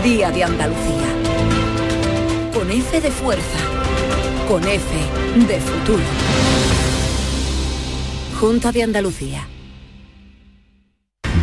[0.00, 1.06] Día de Andalucía.
[2.54, 3.58] Con F de fuerza.
[4.48, 4.86] Con F
[5.46, 6.02] de futuro.
[8.40, 9.46] Junta de Andalucía.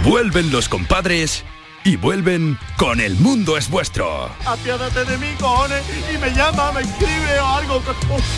[0.04, 1.46] Vuelven los compadres
[1.86, 4.30] y vuelven con El Mundo es Vuestro.
[4.46, 5.84] Apiádate de mí, cojones,
[6.14, 7.84] y me llama, me escribe o algo.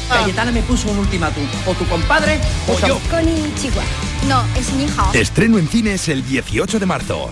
[0.10, 1.47] Cayetana me puso un ultimátum.
[1.65, 3.00] O tu compadre o yo.
[3.56, 3.84] Chihuahua.
[4.28, 5.10] No, es mi hija.
[5.13, 7.32] Estreno en cines el 18 de marzo.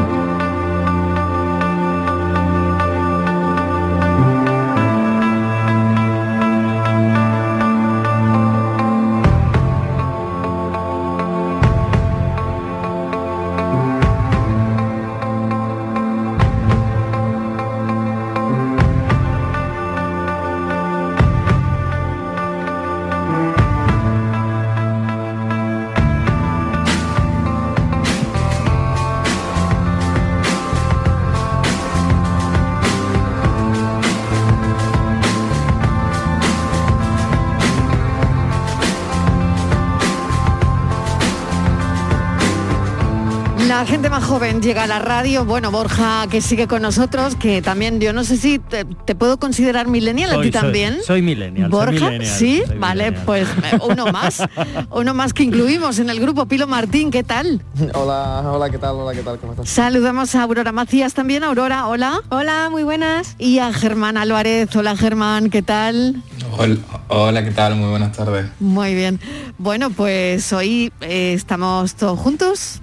[44.01, 45.45] Gente más joven llega a la radio.
[45.45, 49.37] Bueno, Borja, que sigue con nosotros, que también yo no sé si te, te puedo
[49.37, 50.97] considerar millennial a Soy- ti soy- también.
[51.05, 51.69] Soy millennial.
[51.69, 53.25] soy Borja, millennial, sí, soy vale, millennial.
[53.27, 54.41] pues eh, uno más,
[54.89, 56.47] uno más que incluimos en el grupo.
[56.47, 57.61] Pilo Martín, ¿qué tal?
[57.93, 58.95] Hola, hola, ¿qué tal?
[58.95, 59.37] Hola, ¿qué tal?
[59.37, 59.69] ¿Cómo estás?
[59.69, 61.43] Saludamos a Aurora Macías también.
[61.43, 62.21] Aurora, hola.
[62.29, 63.35] Hola, muy buenas.
[63.37, 64.75] Y a Germán Álvarez.
[64.75, 66.15] Hola Germán, ¿qué tal?
[66.57, 67.75] Hola, hola, ¿qué tal?
[67.75, 68.47] Muy buenas tardes.
[68.59, 69.19] Muy bien.
[69.59, 72.81] Bueno, pues hoy eh, estamos todos juntos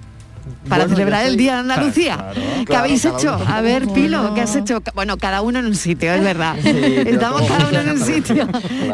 [0.67, 2.15] para Bueno, celebrar el Día de Andalucía.
[2.17, 3.37] Claro, ¿Qué claro, habéis hecho?
[3.39, 4.35] uno- A ver, Pilo, Bueno.
[4.35, 4.81] ¿qué has hecho?
[4.93, 6.55] Bueno, cada uno en un sitio, es verdad.
[6.61, 6.69] Sí,
[7.07, 8.47] Estamos cada uno en un sitio.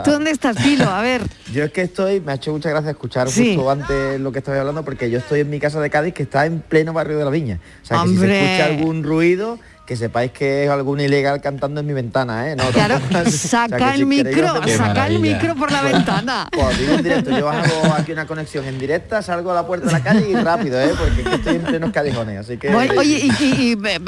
[0.04, 0.86] ¿Tú dónde estás, Pilo?
[0.90, 1.22] A ver.
[1.52, 3.56] Yo es que estoy, me ha hecho mucha gracia escuchar Sí.
[3.56, 6.24] justo antes lo que estabais hablando, porque yo estoy en mi casa de Cádiz, que
[6.24, 7.60] está en pleno barrio de la Viña.
[7.82, 11.80] O sea, que si se escucha algún ruido, que sepáis que es algún ilegal cantando
[11.82, 12.56] en mi ventana, ¿eh?
[12.56, 16.48] No, Claro, tampoco- o sea, saca el si micro, saca el micro por la ventana.
[16.52, 19.86] Pues digo en directo, yo hago aquí una conexión en directa, salgo a la puerta
[19.88, 20.92] de la calle y rápido, ¿eh?
[20.98, 22.70] Porque es que estoy en plenos callejones, así que...
[22.72, 24.00] Bueno, oye, y, y, y, eh,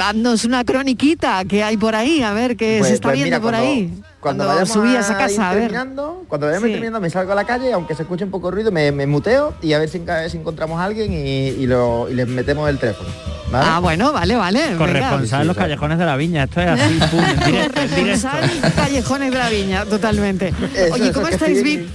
[0.44, 3.40] una croniquita que hay por ahí, a ver qué Pues- se está pues viendo mira,
[3.40, 4.02] por cuando- ahí.
[4.20, 5.62] Cuando, Cuando vayamos a ir casa, a ver.
[5.70, 6.72] terminando, cuando vayamos Sí.
[6.72, 9.06] terminando me salgo a la calle, aunque se escuche un poco de ruido, me, me
[9.06, 12.68] muteo y a ver si, si encontramos a alguien y, y lo, y les metemos
[12.68, 13.08] el teléfono.
[13.52, 13.66] ¿vale?
[13.70, 14.74] Ah, bueno, vale, vale.
[14.76, 16.44] Corresponsal en los callejones de la viña.
[16.44, 17.24] Esto es así, pum.
[17.72, 20.52] Corresponsal callejones de la viña, totalmente.
[20.74, 21.88] Eso, Oye, eso, ¿cómo que estáis estoy vi-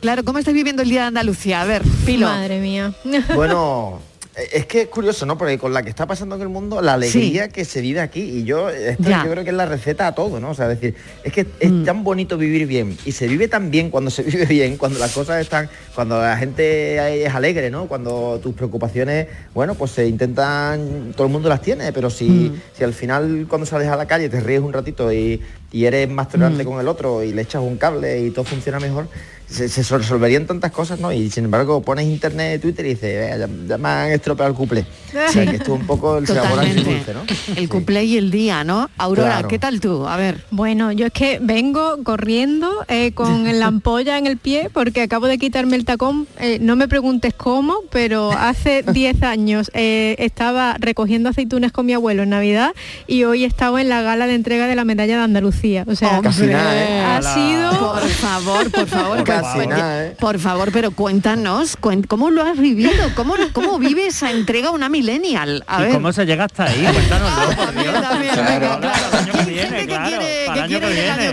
[0.00, 1.62] Claro, ¿cómo estáis viviendo el Día de Andalucía?
[1.62, 2.26] A ver, Pilo.
[2.28, 2.92] Madre mía.
[3.34, 3.98] Bueno,
[4.36, 5.38] es que es curioso, ¿no?
[5.38, 8.20] Porque con la que está pasando en el mundo, la alegría que se vive aquí,
[8.20, 10.50] y yo, esto yo creo que es la receta a todo, ¿no?
[10.50, 13.70] O sea, es decir, es que es tan bonito vivir bien, y se vive tan
[13.70, 17.86] bien cuando se vive bien, cuando las cosas están, cuando la gente es alegre, ¿no?
[17.86, 22.82] Cuando tus preocupaciones, bueno, pues se intentan, todo el mundo las tiene, pero si, si
[22.82, 25.40] al final cuando sales a la calle te ríes un ratito y,
[25.74, 28.78] y eres más tolerante con el otro y le echas un cable y todo funciona
[28.78, 29.08] mejor,
[29.46, 31.12] se, se resolverían tantas cosas, ¿no?
[31.12, 34.56] Y sin embargo pones internet, Twitter y dices, "Vea, ya, ya me han estropeado el
[34.56, 34.86] cumple.
[35.28, 36.82] O sea, que esto es un poco el sabor Totalmente.
[36.90, 37.20] dulce, ¿no?
[37.56, 38.88] El cumple y el día, ¿no?
[38.96, 39.48] Aurora, Claro.
[39.48, 40.06] ¿qué tal tú?
[40.08, 40.42] A ver.
[40.50, 45.26] Bueno, yo es que vengo corriendo eh, con la ampolla en el pie porque acabo
[45.26, 46.26] de quitarme el tacón.
[46.40, 51.92] Eh, no me preguntes cómo, pero hace 10 años eh, estaba recogiendo aceitunas con mi
[51.92, 52.72] abuelo en Navidad
[53.06, 55.63] y hoy he estado en la gala de entrega de la medalla de Andalucía.
[55.86, 57.00] O sea, Casi nada, ¿eh?
[57.02, 57.64] ha sido...
[57.94, 60.16] Por favor, por favor, Casi pues, nada, ¿eh?
[60.18, 62.92] por favor, pero cuéntanos, cuen- ¿cómo lo has vivido?
[63.14, 65.64] ¿Cómo, cómo vive esa entrega una millennial?
[65.66, 65.92] A ¿Y ver.
[65.94, 66.82] cómo se llega hasta ahí?
[66.92, 67.94] Cuéntanoslo, por Dios.
[68.02, 70.20] También, Claro,
[70.62, 70.80] año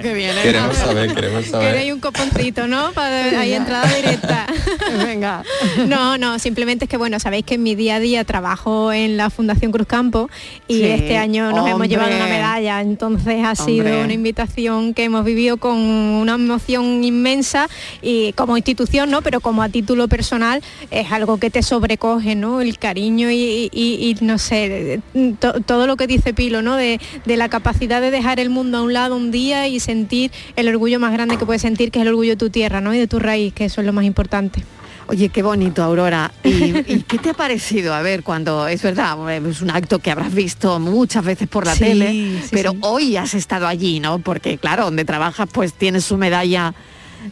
[0.02, 0.42] que viene?
[0.42, 1.74] Queremos saber, queremos saber.
[1.74, 2.92] Queréis un coponcito, ¿no?
[2.94, 4.46] Para ahí entrada directa.
[5.06, 5.44] Venga.
[5.88, 9.18] No, no, simplemente es que bueno, sabéis que en mi día a día trabajo en
[9.18, 10.30] la Fundación Cruz Campo
[10.68, 11.88] y Sí, este año nos hemos hombre.
[11.90, 14.02] llevado una medalla, entonces ha sido Hombre.
[14.12, 17.70] Una invitación que hemos vivido con una emoción inmensa
[18.02, 19.22] y como institución, ¿no?
[19.22, 22.60] Pero como a título personal es algo que te sobrecoge, ¿no?
[22.60, 25.00] El cariño y, no sé,
[25.40, 26.76] to- todo lo que dice Pilo, ¿no?
[26.76, 30.32] De, de la capacidad de dejar el mundo a un lado un día y sentir
[30.58, 32.94] el orgullo más grande que puedes sentir, que es el orgullo de tu tierra, ¿no?
[32.94, 34.64] Y de tu raíz, que eso es lo más importante.
[35.12, 36.32] Oye, qué bonito, Aurora.
[36.42, 36.50] ¿Y,
[36.94, 37.94] y qué te ha parecido?
[37.94, 41.74] A ver, cuando es verdad, es un acto que habrás visto muchas veces por la
[41.76, 42.78] Sí, tele, sí, pero sí.
[42.80, 44.20] hoy has estado allí, ¿no?
[44.20, 46.74] Porque claro, donde trabajas pues tienes su medalla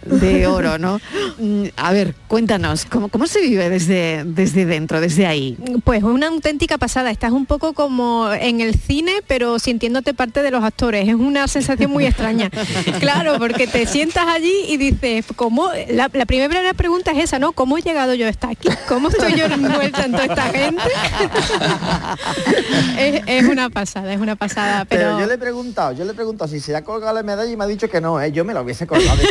[0.06, 1.00] de oro, ¿no?
[1.38, 5.58] Mm, A ver, cuéntanos, ¿cómo, cómo se vive desde, desde dentro, desde ahí?
[5.84, 7.12] Pues una auténtica pasada.
[7.12, 11.08] Estás un poco como en el cine, pero sintiéndote parte de los actores.
[11.08, 12.50] Es una sensación muy extraña.
[13.00, 15.70] Claro, porque te sientas allí y dices, ¿cómo?
[15.90, 17.52] La, la primera pregunta es esa, ¿no?
[17.54, 18.68] ¿Cómo he llegado yo hasta aquí?
[18.88, 20.84] ¿Cómo estoy yo envuelta en toda esta gente?
[23.00, 24.86] es, es una pasada, es una pasada.
[24.86, 27.24] Pero, Pero, yo le he preguntado, yo le he preguntado si se ha colgado la
[27.24, 28.32] medalla y me ha dicho que no, ¿eh?
[28.32, 29.26] yo me la hubiese colgado de.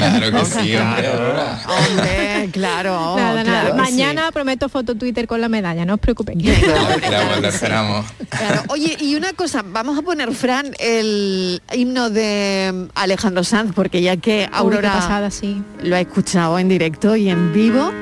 [0.00, 3.16] Claro que sí, hombre, claro.
[3.16, 3.60] nada, nada.
[3.70, 3.92] claro sí.
[3.92, 6.42] Mañana prometo foto Twitter con la medalla, no os preocupéis.
[6.44, 6.50] Lo
[6.90, 8.06] esperamos, lo esperamos.
[8.28, 8.62] Claro.
[8.68, 14.16] Oye, y una cosa, vamos a poner, Fran, el himno de Alejandro Sanz, porque ya
[14.16, 15.62] que Uy, Aurora pasada, sí.
[15.82, 17.92] lo ha escuchado en directo y en vivo,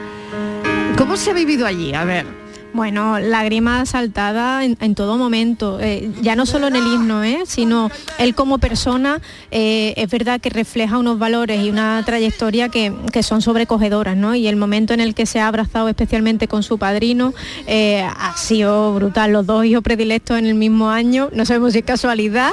[0.97, 1.95] ¿cómo se ha vivido allí?
[1.95, 2.38] A ver.
[2.75, 7.41] Bueno, lágrimas saltada en, en todo momento, eh, ya no solo en el himno, ¿eh?
[7.47, 12.93] sino él como persona, eh, es verdad que refleja unos valores y una trayectoria que,
[13.11, 14.35] que son sobrecogedoras, ¿no?
[14.35, 17.33] Y el momento en el que se ha abrazado especialmente con su padrino
[17.67, 21.79] eh, ha sido brutal, los dos hijos predilectos en el mismo año, no sabemos si
[21.79, 22.53] es casualidad,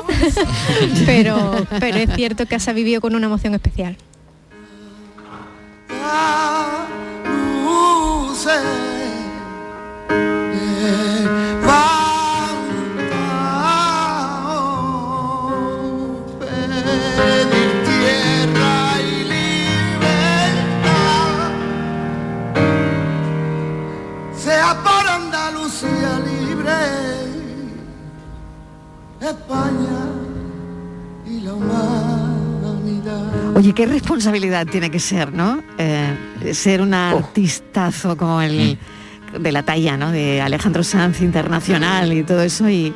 [1.05, 3.97] pero, pero es cierto que se ha vivido con una emoción especial.
[29.30, 30.05] España
[31.26, 33.55] y la humanidad.
[33.55, 35.63] Oye, qué responsabilidad tiene que ser, ¿no?
[35.78, 38.78] Eh, ser un artistazo como el
[39.39, 40.11] de la talla, ¿no?
[40.11, 42.93] De Alejandro Sanz internacional y todo eso y,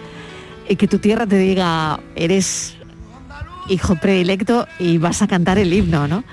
[0.67, 2.75] y que tu tierra te diga eres
[3.69, 6.23] hijo predilecto y vas a cantar el himno, ¿no?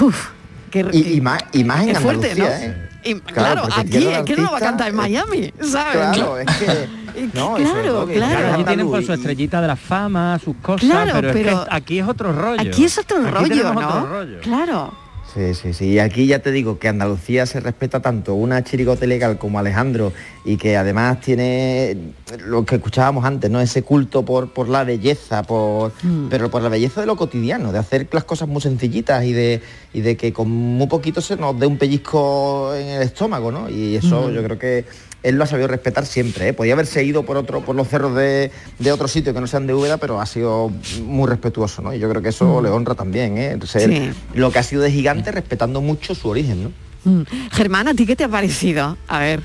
[0.00, 0.30] Uf,
[0.68, 2.44] qué, Y, y más, y más en fuerte, ¿no?
[2.44, 2.88] Andalucía, ¿eh?
[3.04, 5.52] Y, claro, porque aquí, de ¿quién no lo va a cantar en Miami?
[5.60, 6.16] ¿Sabes?
[6.16, 6.88] Claro, es que...
[7.34, 8.38] No, claro, que claro.
[8.38, 11.58] Claro, allí tienen pues su estrellita de la fama, sus cosas, Claro, pero, pero es
[11.58, 12.60] que aquí es otro rollo.
[12.60, 13.88] Aquí es otro Aquí rollo, ¿no?
[13.88, 14.40] otro rollo.
[14.40, 14.94] Claro.
[15.34, 15.84] Sí, sí, sí.
[15.90, 20.12] Y aquí ya te digo que Andalucía se respeta tanto una chirigote legal como Alejandro
[20.44, 21.96] y que además tiene
[22.46, 23.60] lo que escuchábamos antes, ¿no?
[23.60, 25.92] Ese culto por, por la belleza, por,
[26.30, 29.60] pero por la belleza de lo cotidiano, de hacer las cosas muy sencillitas y de,
[29.92, 33.68] y de que con muy poquito se nos dé un pellizco en el estómago, ¿no?
[33.68, 34.32] Y eso Mm.
[34.32, 34.84] yo creo que
[35.22, 36.52] él lo ha sabido respetar siempre, ¿eh?
[36.52, 39.66] Podía haberse ido por otro, por los cerros de, de otro sitio que no sean
[39.66, 40.70] de Úbeda, pero ha sido
[41.04, 41.92] muy respetuoso, ¿no?
[41.94, 42.64] Y yo creo que eso Mm.
[42.64, 43.58] le honra también, ¿eh?
[43.66, 44.10] Ser Sí.
[44.34, 46.72] lo que ha sido de gigante respetando mucho su origen, ¿no?
[47.04, 47.22] Mm.
[47.52, 48.96] Germán, ¿a ti qué te ha parecido?
[49.06, 49.40] A ver.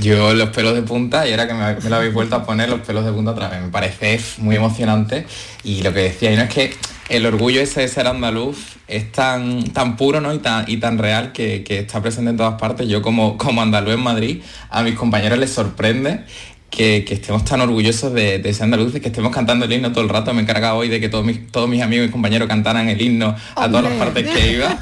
[0.00, 2.68] Yo los pelos de punta, y ahora que me, me lo habéis vuelto a poner
[2.68, 5.26] los pelos de punta otra vez, me parece muy emocionante.
[5.64, 6.74] Y lo que decía, y no es que
[7.12, 8.56] el orgullo ese de ser andaluz
[8.88, 10.32] es tan, tan puro ¿no?
[10.32, 12.88] y, tan, y tan real que, que está presente en todas partes.
[12.88, 16.24] Yo como, como andaluz en Madrid, a mis compañeros les sorprende
[16.70, 20.02] que, que estemos tan orgullosos de, de ser andaluces, que estemos cantando el himno todo
[20.02, 20.32] el rato.
[20.32, 22.98] Me he encargado hoy de que todos mis, todos mis amigos y compañeros cantaran el
[22.98, 24.68] himno a todas las partes que iba.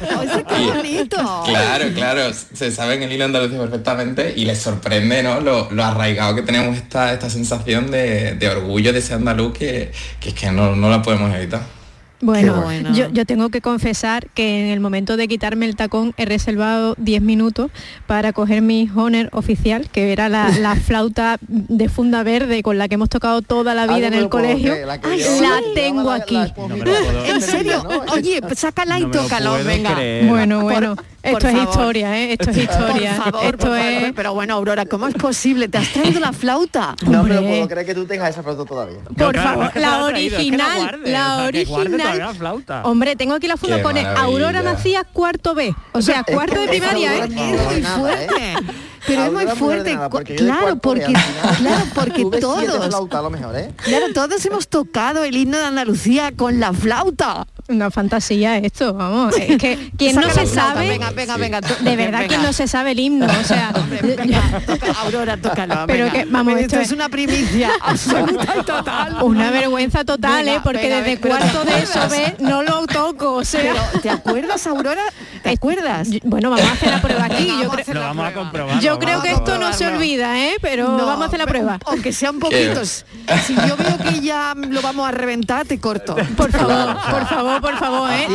[0.77, 1.43] Bonito.
[1.47, 5.41] Claro, claro, se saben el hilo andaluz perfectamente y les sorprende ¿no?
[5.41, 9.91] lo, lo arraigado que tenemos esta, esta sensación de, de orgullo de ser andaluz que,
[10.21, 11.80] que es que no, no la podemos evitar.
[12.23, 12.65] Bueno.
[12.93, 16.95] Yo, yo tengo que confesar que en el momento de quitarme el tacón he reservado
[16.99, 17.71] 10 minutos
[18.07, 22.89] para coger mi honor oficial, que era la, la flauta de funda verde con la
[22.89, 24.73] que hemos tocado toda la Ah, vida no en el colegio.
[24.73, 26.37] creer, la Ay, la tengo la- aquí.
[27.27, 27.83] ¿En serio?
[28.13, 29.95] Oye, sácala y No tócalo, venga.
[29.95, 30.27] creer.
[30.27, 32.33] Bueno, bueno, esto es historia, ¿eh?
[32.33, 33.15] Esto es historia.
[33.17, 33.79] Por favor, esto por favor.
[33.81, 34.13] es...
[34.15, 35.69] Pero bueno, Aurora, ¿cómo es posible?
[35.69, 36.95] ¿Te has traído la flauta?
[37.11, 39.01] No me lo puedo creer que tú tengas esa flauta todavía.
[39.05, 42.19] Por claro, favor, la original, guarde, la o sea, original.
[42.19, 42.83] la flauta.
[42.85, 44.25] Hombre, tengo aquí la funda, Qué pone maravilla.
[44.25, 45.75] Aurora Macías cuarto B.
[45.93, 47.21] O sea, cuarto de primaria, ¿eh?
[47.25, 48.55] Es muy fuerte.
[49.07, 49.99] Pero es muy fuerte.
[50.11, 53.57] porque Claro, porque, B, al final, claro, porque tuve siete todos, flautas a lo mejor,
[53.57, 53.73] ¿eh?
[53.77, 57.47] claro, todos hemos tocado el himno de Andalucía con la flauta.
[57.71, 59.35] Una fantasía esto, vamos.
[59.37, 62.29] Es que quien no se sabe, venga, venga, venga, tú- de verdad venga.
[62.29, 63.73] quien no se sabe el himno, o sea,
[64.67, 65.85] Toca- Aurora, tócalo.
[65.87, 66.19] Pero venga.
[66.19, 69.17] que, vamos, esto es una primicia absoluta y total.
[69.23, 70.61] una vergüenza total, Venga, ¿eh?
[70.65, 72.09] Porque venga, desde pero ¿te cuarto de eso?
[72.09, 73.61] B no lo toco, o sea.
[73.61, 75.03] Pero, ¿te acuerdas, Aurora?
[75.43, 76.09] ¿Te acuerdas?
[76.25, 77.45] Bueno, vamos a hacer la prueba aquí.
[77.45, 78.43] Venga, Yo, creo- hacer Lo la vamos a prueba.
[78.51, 78.81] comprobar.
[78.81, 80.57] yo lo creo vamos que esto no se olvida, ¿eh?
[80.61, 81.79] Pero No, vamos a hacer la prueba.
[81.87, 83.05] Aunque sean poquitos.
[83.47, 86.17] Si yo veo que ya lo vamos a reventar, te corto.
[86.37, 88.27] Por favor, por favor, por favor, ¿eh?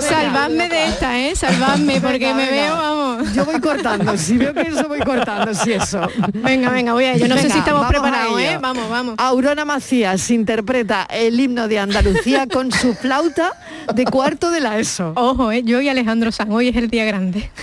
[0.00, 1.34] Salvadme de esta, ¿eh?
[1.36, 2.62] Salvadme, porque Venga, me venga.
[2.62, 3.32] veo, vamos.
[3.34, 6.08] Yo voy cortando, si veo que eso voy cortando, si eso.
[6.34, 8.50] Venga, venga, voy a Yo no sé si estamos preparados, ello.
[8.50, 8.58] ¿eh?
[8.60, 9.14] Vamos, vamos.
[9.18, 13.52] Aurora Macías interpreta el himno de Andalucía con su flauta
[13.94, 15.12] de cuarto de la ESO.
[15.16, 15.62] Ojo, ¿eh?
[15.64, 17.50] Yo y Alejandro San, hoy es el día grande.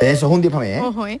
[0.00, 0.80] Eso es un día para mí, ¿eh?
[0.80, 1.06] Ojo.
[1.06, 1.20] ¿Eh?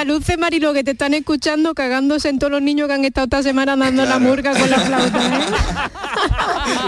[0.00, 3.42] andaluces, Marilo, que te están escuchando cagándose en todos los niños que han estado esta
[3.42, 5.18] semana dando la murga con la flauta.
[5.38, 5.40] ¿eh?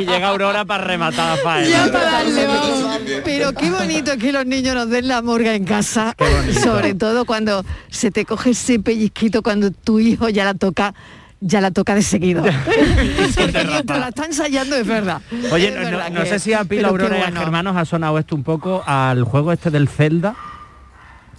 [0.01, 1.69] Y llega Aurora para rematar a faena.
[1.69, 2.99] Ya para darle, vamos.
[3.25, 6.15] Pero qué bonito que los niños nos den la murga en casa,
[6.63, 10.95] sobre todo cuando se te coge ese pellizquito cuando tu hijo ya la toca
[11.41, 12.45] ya la toca de seguido.
[13.37, 13.65] Porque
[13.99, 15.21] la está ensayando, es verdad.
[15.51, 17.41] Oye, Es no, verdad no que- sé si a Pila, Aurora y a bueno.
[17.41, 20.35] Germanos ha sonado esto un poco al juego este del Zelda.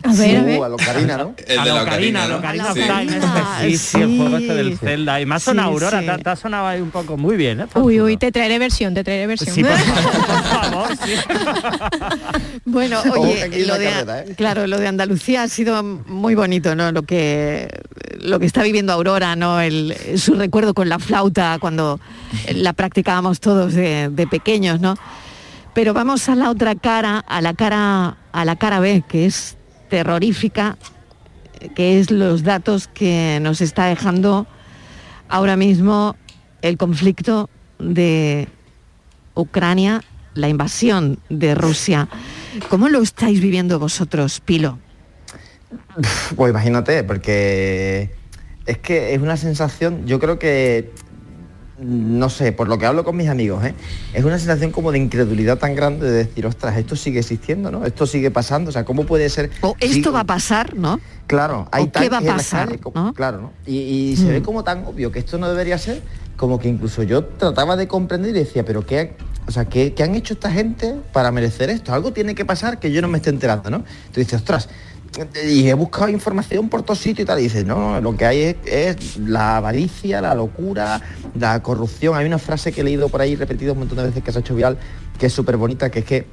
[0.03, 0.63] A ver, a Uh, ver.
[0.63, 1.35] a la ocarina, ¿no?
[1.47, 2.39] El a de la la Ocarina, Ocarina, a la ¿no?
[2.39, 3.71] Ocarina Sí.
[3.71, 5.21] sí, sí, el juego este del Zelda.
[5.21, 6.05] Y ha sonado Sí, Aurora, sí.
[6.07, 7.65] te, te ha sonado ahí un poco muy bien, ¿eh?
[7.75, 9.55] Uy, uy, te traeré versión, te traeré versión.
[9.55, 11.13] Sí, por favor, por favor, sí.
[12.65, 14.33] Bueno, oye, lo de, carrera, ¿eh?
[14.35, 16.91] claro, lo de Andalucía ha sido muy bonito, ¿no?
[16.91, 17.67] Lo que
[18.19, 19.59] lo que está viviendo Aurora, ¿no?
[19.59, 21.99] El, su recuerdo con la flauta cuando
[22.53, 24.95] la practicábamos todos de, de pequeños, ¿no?
[25.73, 29.57] Pero vamos a la otra cara, a la cara, a la cara B, que es
[29.93, 30.75] terrorífica,
[31.75, 34.47] que es los datos que nos está dejando
[35.29, 36.15] ahora mismo
[36.63, 38.47] el conflicto de
[39.35, 42.09] Ucrania, la invasión de Rusia.
[42.69, 44.79] ¿Cómo lo estáis viviendo vosotros, Pilo?
[46.35, 48.15] Pues imagínate, porque
[48.65, 50.91] es que es una sensación, yo creo que,
[51.83, 53.73] no sé, por lo que hablo con mis amigos, ¿eh?
[54.13, 57.85] es una sensación como de incredulidad tan grande de decir, ostras, esto sigue existiendo, ¿no?
[57.85, 59.49] Esto sigue pasando, o sea, ¿cómo puede ser?
[59.61, 60.99] O esto va a pasar, ¿no?
[61.27, 63.51] Claro, hay ¿O qué va a pasar, calle, como- Claro, ¿no?
[63.65, 63.77] Y,
[64.11, 64.29] y se Mm.
[64.29, 66.01] ve como tan obvio que esto no debería ser,
[66.37, 69.15] como que incluso yo trataba de comprender y decía, pero ¿qué,
[69.47, 71.93] o sea, ¿qué, qué han hecho esta gente para merecer esto?
[71.93, 73.79] Algo tiene que pasar que yo no me esté enterando, ¿no?
[74.11, 74.69] Tú dices, ostras,
[75.45, 78.57] y he buscado información por todos sitios y tal, y dices, no, lo que hay
[78.65, 81.01] es, la avaricia, la locura,
[81.37, 82.15] la corrupción.
[82.15, 84.39] Hay una frase que he leído por ahí repetida un montón de veces que se
[84.39, 84.77] ha hecho viral,
[85.19, 86.25] que es súper bonita, que es que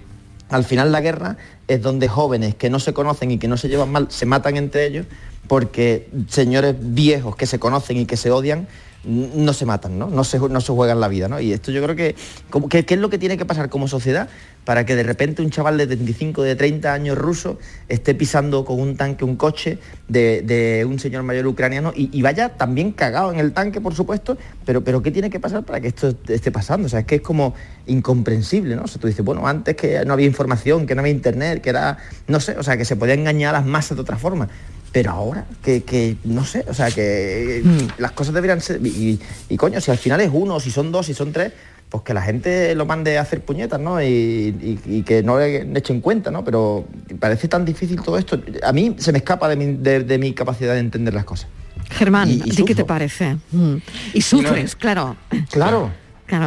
[0.48, 1.36] al final la guerra
[1.68, 4.56] es donde jóvenes que no se conocen y que no se llevan mal se matan
[4.56, 5.06] entre ellos
[5.46, 8.66] porque señores viejos que se conocen y que se odian
[9.04, 10.08] no se matan, ¿no?
[10.10, 11.40] No se, no se juegan la vida, ¿no?
[11.40, 12.14] Y esto yo creo que,
[12.50, 14.28] como, que- ¿qué es lo que tiene que pasar como sociedad
[14.64, 18.78] para que de repente un chaval de 35, de 30 años ruso esté pisando con
[18.78, 19.78] un tanque un coche
[20.08, 23.94] de, de un señor mayor ucraniano y, y vaya también cagado en el tanque, por
[23.94, 24.36] supuesto,
[24.66, 26.86] pero, pero ¿qué tiene que pasar para que esto esté pasando?
[26.86, 27.54] O sea, es que es como
[27.86, 28.82] incomprensible, ¿no?
[28.82, 31.70] O sea, tú dices, bueno, antes que no había información, que no había internet, que
[31.70, 31.96] era,
[32.28, 34.48] no sé, o sea, que se podía engañar a las masas de otra forma.
[34.92, 37.62] Pero ahora, que, que, no sé, o sea, que
[37.98, 38.84] las cosas deberían ser...
[38.84, 41.52] Y, y, coño, si al final es uno, si son dos, si son tres,
[41.88, 44.02] pues que la gente lo mande a hacer puñetas, ¿no?
[44.02, 46.44] Y, y- y que no le echen cuenta, ¿no?
[46.44, 46.86] Pero
[47.20, 48.40] parece tan difícil todo esto.
[48.64, 51.48] A mí se me escapa de mi, de- de mi capacidad de entender las cosas.
[51.90, 53.36] Germán, Y- y ¿a ti qué te parece?
[53.52, 53.76] Mm.
[54.14, 55.16] Y sufres, claro.
[55.50, 55.90] Claro.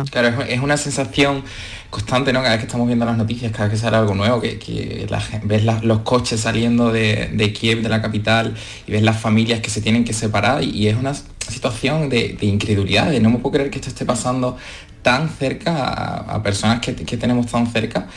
[0.10, 0.44] Claro.
[0.48, 1.44] Es, una sensación
[1.90, 2.40] constante, ¿no?
[2.40, 5.08] Cada vez que estamos viendo las noticias, cada vez que sale algo nuevo, que,
[5.44, 8.56] ves los coches saliendo de, Kiev, de la capital,
[8.88, 12.46] y ves las familias que se tienen que separar, y, es una situación de, de
[12.46, 14.58] incredulidad, de no me puedo creer que esto esté pasando
[15.04, 18.08] tan cerca a, personas que, que tenemos tan cerca.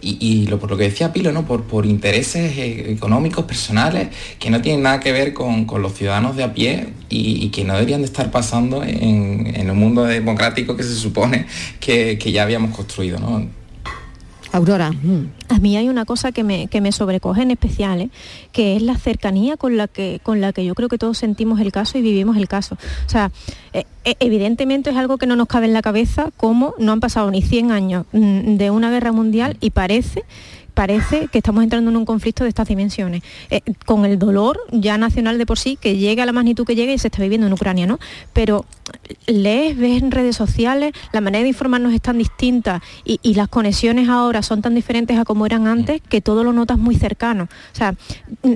[0.00, 1.46] Y, y lo, por lo que decía Pilo, ¿no?
[1.46, 5.94] Por, por intereses eh, económicos, personales, que no tienen nada que ver con, con los
[5.94, 9.78] ciudadanos de a pie y, y que no deberían de estar pasando en, en un
[9.78, 11.46] mundo democrático que se supone
[11.80, 13.48] que, que ya habíamos construido, ¿no?
[14.54, 14.92] Aurora.
[14.92, 15.32] mm.
[15.48, 18.10] A mí hay una cosa que me, que me sobrecoge en especial, ¿eh?
[18.52, 21.60] que es la cercanía con la, que, con la que yo creo que todos sentimos
[21.60, 22.76] el caso y vivimos el caso.
[23.06, 23.32] O sea,
[23.72, 27.00] eh, eh, evidentemente es algo que no nos cabe en la cabeza, como no han
[27.00, 30.24] pasado ni 100 años mm, de una guerra mundial y parece
[30.74, 34.98] parece que estamos entrando en un conflicto de estas dimensiones, Eh, con el dolor ya
[34.98, 37.46] nacional de por sí, que llegue a la magnitud que llegue y se está viviendo
[37.46, 37.98] en Ucrania, ¿no?
[38.32, 38.64] Pero
[39.26, 43.48] lees, ves en redes sociales, la manera de informarnos es tan distinta y, y las
[43.48, 47.44] conexiones ahora son tan diferentes a como eran antes que todo lo notas muy cercano.
[47.44, 47.94] O sea,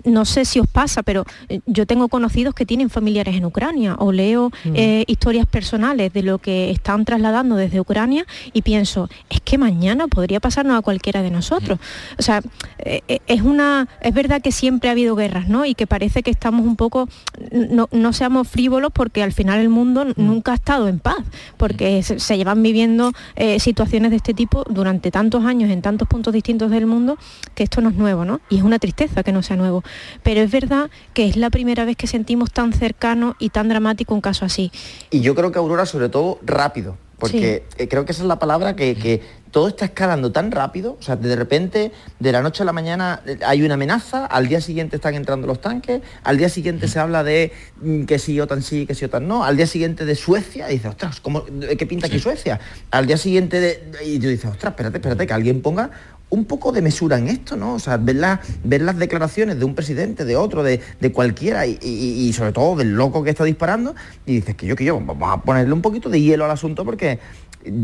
[0.05, 3.97] no sé si os pasa, pero eh, yo tengo conocidos que tienen familiares en Ucrania
[3.99, 9.41] o leo eh, historias personales de lo que están trasladando desde Ucrania y pienso, es
[9.41, 11.79] que mañana podría pasarnos a cualquiera de nosotros.
[12.19, 12.43] O sea,
[12.79, 15.65] eh, eh, es una, es verdad que siempre ha habido guerras, ¿no?
[15.65, 17.09] Y que parece que estamos un poco,
[17.53, 21.19] no, no seamos frívolos porque al final el mundo nunca ha estado en paz,
[21.57, 26.09] porque se, se llevan viviendo eh, situaciones de este tipo durante tantos años en tantos
[26.09, 27.17] puntos distintos del mundo
[27.55, 28.41] que esto no es nuevo, ¿no?
[28.51, 29.83] Y es una tristeza que no sea nuevo.
[30.23, 34.15] Pero es verdad que es la primera vez que sentimos tan cercano y tan dramático
[34.15, 34.71] un caso así.
[35.11, 36.97] Y yo creo que Aurora, sobre todo, rápido.
[37.19, 40.97] Porque eh, creo que esa es la palabra que, que todo está escalando tan rápido,
[40.99, 44.47] o sea, de repente, de la noche a la mañana eh, hay una amenaza, al
[44.49, 48.39] día siguiente están entrando los tanques, al día siguiente se habla de mm, que si
[48.41, 51.45] OTAN sí, que si OTAN no, al día siguiente de Suecia, y dices, ostras, ¿cómo,
[51.45, 52.61] ¿qué pinta aquí Suecia?
[52.91, 53.91] Al día siguiente de...
[54.05, 55.91] Y tú dices, ostras, espérate, espérate, que alguien ponga
[56.31, 57.75] un poco de mesura en esto, ¿no?
[57.75, 61.67] O sea, ver, la- ver las declaraciones de un presidente, de otro, de, de cualquiera,
[61.67, 63.95] y, y- y sobre todo del loco que está disparando,
[64.27, 66.85] y dices que yo, que yo, vamos a ponerle un poquito de hielo al asunto
[66.85, 67.19] porque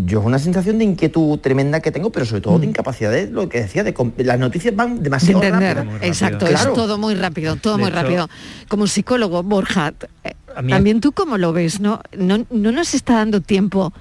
[0.06, 3.26] yo es una sensación de inquietud tremenda que tengo, pero sobre todo de incapacidad de
[3.26, 5.96] lo que decía, de las noticias van De demasiado entender, rápido.
[6.02, 6.68] exacto, Claro.
[6.70, 8.28] es todo muy rápido, todo De muy hecho- rápido.
[8.68, 9.92] Como psicólogo, Borja,
[10.22, 10.34] eh,
[10.68, 12.00] también tú cómo lo ves, ¿no?
[12.16, 12.46] ¿no?
[12.50, 13.92] no nos está dando tiempo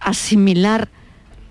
[0.00, 0.88] a asimilar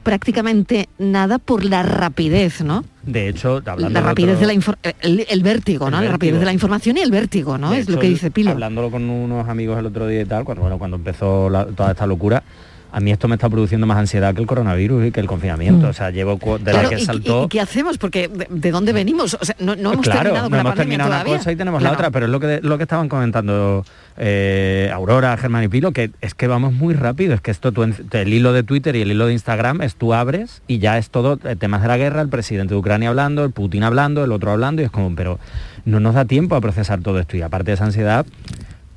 [0.06, 2.86] prácticamente nada por la rapidez, ¿no?
[3.04, 5.98] De hecho, hablando La de rapidez otro- de la el, el vértigo, El ¿no?
[6.02, 6.40] La rapidez vértigo.
[6.40, 7.72] de la información y el vértigo, ¿no?
[7.72, 8.52] De es lo hecho, que dice Pilo.
[8.52, 11.92] Hablándolo con unos amigos el otro día y tal, cuando, bueno, cuando empezó la- toda
[11.92, 12.44] esta locura,
[12.92, 15.88] a mí esto me está produciendo más ansiedad que el coronavirus y que el confinamiento.
[15.88, 15.90] Mm.
[15.90, 16.40] O sea, llevo de
[16.72, 17.44] Claro, la que ¿y- saltó...
[17.46, 17.98] ¿y, qué hacemos?
[17.98, 19.34] Porque ¿de, de dónde venimos?
[19.34, 21.38] O sea, no, no hemos claro, terminado con no la hemos terminado una todavía.
[21.40, 21.94] cosa y tenemos Claro.
[21.94, 23.84] la otra, pero es lo que lo que estaban comentando
[24.18, 27.84] eh, Aurora, Germán y Pilo, que es que vamos muy rápido, es que esto tú,
[27.84, 31.10] el hilo de Twitter y el hilo de Instagram es tú abres y ya es
[31.10, 34.32] todo eh, temas de la guerra, el presidente de Ucrania hablando, el Putin hablando, el
[34.32, 35.40] otro hablando, y es como, pero
[35.86, 38.26] no nos da tiempo a procesar todo esto y aparte de esa ansiedad,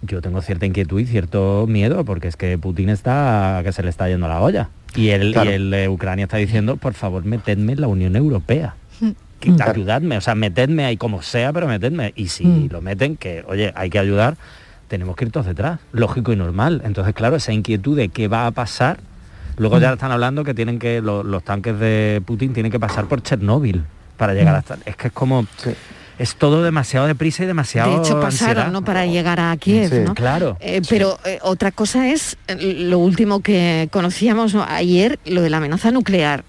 [0.02, 3.90] yo tengo cierta inquietud y cierto miedo, porque es que Putin está que se le
[3.90, 4.68] está yendo la olla.
[4.94, 5.50] Y el, Claro.
[5.50, 8.74] y el de Ucrania está diciendo, por favor, metedme en la Unión Europea.
[9.40, 12.12] Que ayudadme, o sea, metedme ahí como sea, pero metedme.
[12.16, 12.68] Y si Mm.
[12.72, 14.36] lo meten, que, oye, hay que ayudar,
[14.88, 15.78] tenemos que ir todos detrás.
[15.92, 16.82] Lógico y normal.
[16.84, 18.98] Entonces, claro, esa inquietud de qué va a pasar.
[19.56, 19.80] Luego Mm.
[19.80, 23.22] ya están hablando que tienen que, lo- los tanques de Putin tienen que pasar por
[23.22, 23.84] Chernóbil
[24.16, 24.58] para llegar Mm.
[24.58, 24.78] hasta.
[24.86, 25.46] Es que es como.
[26.18, 27.92] Es todo demasiado deprisa y demasiado.
[27.92, 28.72] De hecho, pasaron, ansiedad.
[28.72, 28.82] ¿no?
[28.84, 30.14] Para llegar a Kiev, Sí, ¿no?
[30.14, 30.56] claro.
[30.58, 32.56] Eh, pero eh, otra cosa es eh,
[32.88, 34.64] lo último que conocíamos ¿no?
[34.68, 36.42] ayer, lo de la amenaza nuclear.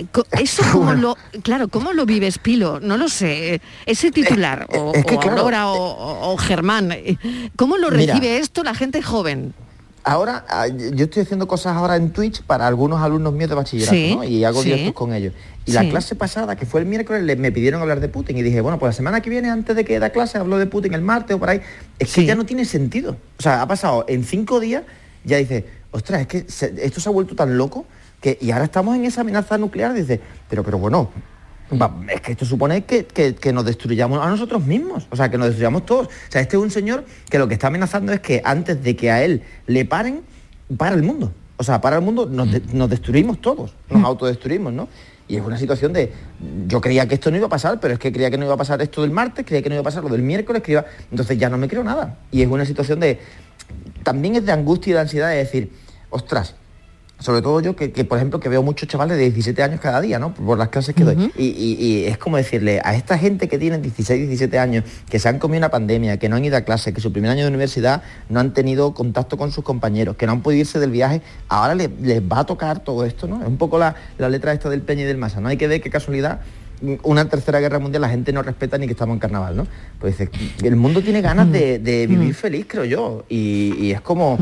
[0.00, 2.80] Eh, eh, Eso cómo lo, claro, ¿cómo lo vives, Pilo?
[2.80, 3.54] No lo sé.
[3.54, 7.16] eh, Ese titular, o, es que o Aurora o, o- o Germán, eh,
[7.56, 8.14] ¿cómo lo Mira.
[8.14, 9.54] recibe esto la gente joven?
[10.02, 13.94] Ahora, ah, yo estoy haciendo cosas ahora en Twitch para algunos alumnos míos de bachillerato,
[13.94, 14.24] Sí, ¿no?
[14.24, 14.70] Y hago sí.
[14.70, 15.34] directos con ellos.
[15.66, 18.42] Y la clase pasada, que fue el miércoles, le- me pidieron hablar de Putin y
[18.42, 20.94] dije, bueno, pues la semana que viene, antes de que da clase, hablo de Putin
[20.94, 21.60] el martes o por ahí.
[21.98, 23.18] Es que ya no tiene sentido.
[23.38, 24.84] O sea, ha pasado en cinco días,
[25.22, 27.84] ya dice, ostras, es que se- esto se ha vuelto tan loco
[28.20, 31.10] que y ahora estamos en esa amenaza nuclear, dice, pero, pero bueno,
[32.12, 35.38] es que esto supone que, que- que nos destruyamos a nosotros mismos, o sea, que
[35.38, 36.08] nos destruyamos todos.
[36.08, 38.96] O sea, este es un señor que lo que está amenazando es que antes de
[38.96, 40.22] que a él le paren,
[40.76, 41.32] para el mundo.
[41.56, 44.88] O sea, para el mundo nos, de- nos destruimos todos, nos autodestruimos, ¿no?
[45.28, 46.12] Y es una situación de,
[46.66, 48.54] yo creía que esto no iba a pasar, pero es que creía que no iba
[48.54, 50.72] a pasar esto del martes, creía que no iba a pasar lo del miércoles, que
[50.72, 50.84] iba...
[51.10, 52.16] Entonces ya no me creo nada.
[52.32, 53.20] Y es una situación de,
[54.02, 55.70] también es de angustia y de ansiedad de decir,
[56.08, 56.56] ostras,
[57.20, 60.00] sobre todo yo que, que, por ejemplo que veo muchos chavales de 17 años cada
[60.00, 60.34] día, ¿no?
[60.34, 61.14] Por las clases que doy.
[61.36, 65.18] Y, y- y es como decirle a esta gente que tiene 16, 17 años, que
[65.18, 67.42] se han comido una pandemia, que no han ido a clase, que su primer año
[67.42, 70.90] de universidad no han tenido contacto con sus compañeros, que no han podido irse del
[70.90, 73.40] viaje, ahora le- les va a tocar todo esto, ¿no?
[73.42, 75.48] Es un poco la, la letra esta del Peña y del Masa, ¿no?
[75.48, 76.40] Hay que ver qué casualidad
[77.02, 79.66] una tercera guerra mundial la gente no respeta ni que estamos en carnaval, ¿no?
[79.98, 80.16] Pues
[80.62, 83.24] el mundo tiene ganas de, de vivir feliz, creo yo.
[83.28, 84.38] Y, y es como,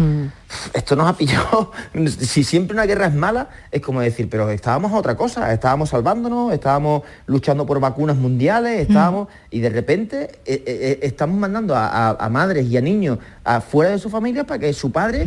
[0.73, 1.73] esto nos ha pillado.
[2.21, 5.91] si siempre una guerra es mala, es como decir, pero estábamos a otra cosa, estábamos
[5.91, 11.87] salvándonos, estábamos luchando por vacunas mundiales, estábamos, y de repente eh, eh, estamos mandando a,
[12.11, 15.27] a- a madres y a niños afuera de su familia para que su padre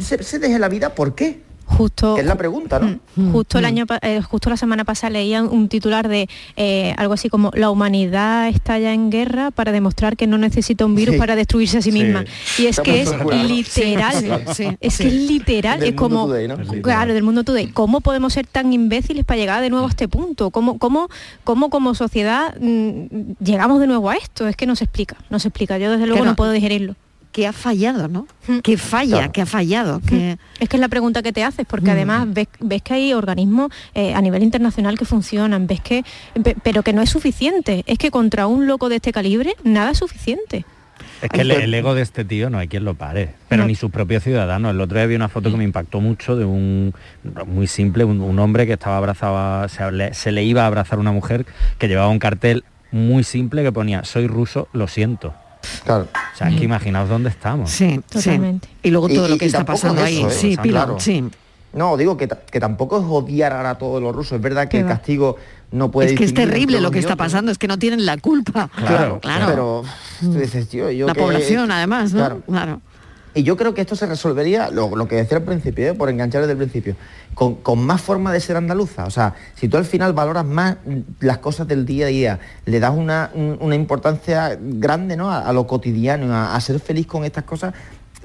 [0.00, 0.94] se, se deje la vida.
[0.94, 1.40] ¿Por qué?
[1.76, 2.98] Justo, es la pregunta, ¿no?
[3.32, 7.14] Justo el año, pa- eh, justo la semana pasada leía un titular de eh, algo
[7.14, 11.14] así como la humanidad está ya en guerra para demostrar que no necesita un virus
[11.14, 11.18] Sí.
[11.18, 11.98] para destruirse a sí Sí.
[12.02, 12.24] misma.
[12.58, 16.48] Y es Estamos que es literal, Sí, es que es literal, Del es como today,
[16.48, 16.56] ¿no?
[16.82, 17.68] Claro del mundo today.
[17.68, 20.50] ¿Cómo podemos ser tan imbéciles para llegar de nuevo a este punto?
[20.50, 21.08] ¿Cómo, cómo,
[21.44, 24.46] cómo como sociedad mm, llegamos de nuevo a esto?
[24.48, 25.78] Es que no se explica, no se explica.
[25.78, 26.96] Yo desde luego no puedo digerirlo.
[27.32, 28.26] Que ha fallado, ¿no?
[28.62, 29.32] Que falla, Claro.
[29.32, 31.92] que ha fallado, que Es que es la pregunta que te haces, porque Mm.
[31.94, 36.04] además ves, ves que hay organismos eh, a nivel internacional que funcionan, ves que,
[36.42, 37.84] pe- pero que no es suficiente.
[37.86, 40.66] Es que contra un loco de este calibre nada es suficiente.
[41.22, 43.68] Es que el, el ego de este tío no hay quien lo pare, pero No.
[43.68, 44.72] ni sus propios ciudadanos.
[44.72, 46.92] El otro día vi una foto que me impactó mucho de un,
[47.46, 50.66] muy simple, un, un hombre que estaba abrazado, a- se, le, se le iba a
[50.66, 51.46] abrazar una mujer
[51.78, 55.32] que llevaba un cartel muy simple que ponía, soy ruso, lo siento.
[55.84, 56.08] Claro.
[56.12, 57.70] O sea, que imaginaos dónde estamos.
[57.70, 58.68] Sí, Totalmente.
[58.82, 60.18] Y luego todo Y- lo que está pasando ahí.
[60.18, 60.32] eso, ¿eh?
[60.32, 60.96] Sí, O sea, claro.
[61.00, 61.24] sí.
[61.74, 64.32] No, digo que, que tampoco es odiar ahora a todos los rusos.
[64.36, 65.36] Es verdad que el castigo
[65.70, 68.18] no puede Es que es terrible lo que está pasando, es que no tienen la
[68.18, 68.68] culpa.
[68.76, 69.46] Claro, claro.
[69.46, 69.82] Pero
[70.20, 72.18] tú dices, tío, yo la que- población además, ¿no?
[72.18, 72.42] Claro.
[72.46, 72.80] Claro.
[73.34, 75.94] Y yo creo que esto se resolvería, lo, que decía al principio, ¿eh?
[75.94, 76.96] por enganchar desde el principio,
[77.34, 79.06] con, con más forma de ser andaluza.
[79.06, 80.76] O sea, si tú al final valoras más
[81.20, 85.30] las cosas del día a día, le das una, un- una importancia grande ¿no?
[85.30, 87.72] a, a lo cotidiano, a, a ser feliz con estas cosas,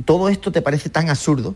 [0.04, 1.56] todo esto te parece tan absurdo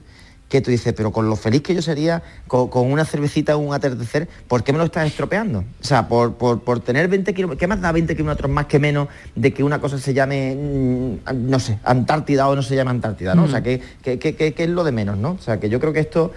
[0.52, 3.60] que tú dices, pero con lo feliz que yo sería con, con una cervecita o
[3.60, 5.60] un atardecer, ¿por qué me lo estás estropeando?
[5.60, 8.78] O sea, por, por, por tener 20 kilómetros, ¿qué más da 20 kilómetros más que
[8.78, 12.92] menos de que una cosa se llame, mm, no sé, Antártida o no se llame
[12.92, 13.46] Antártida, ¿no?
[13.46, 15.32] O sea, que, que- que- que es lo de menos, ¿no?
[15.32, 16.34] O sea, que yo creo que esto,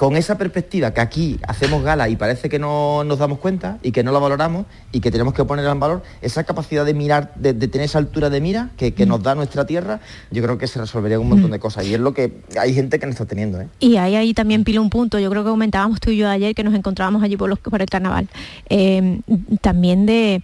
[0.00, 3.92] con esa perspectiva que aquí hacemos gala y parece que no nos damos cuenta y
[3.92, 7.34] que no la valoramos y que tenemos que ponerla en valor, esa capacidad de mirar,
[7.34, 10.56] de, de tener esa altura de mira que, que nos da nuestra tierra, yo creo
[10.56, 11.84] que se resolvería un montón de cosas.
[11.86, 13.68] Y es lo que hay gente que no está teniendo, ¿eh?
[13.78, 16.54] Y ahí, ahí también pila un punto, yo creo que comentábamos tú y yo ayer
[16.54, 18.26] que nos encontrábamos allí por, los, por el carnaval,
[18.70, 19.20] eh,
[19.60, 20.42] también de,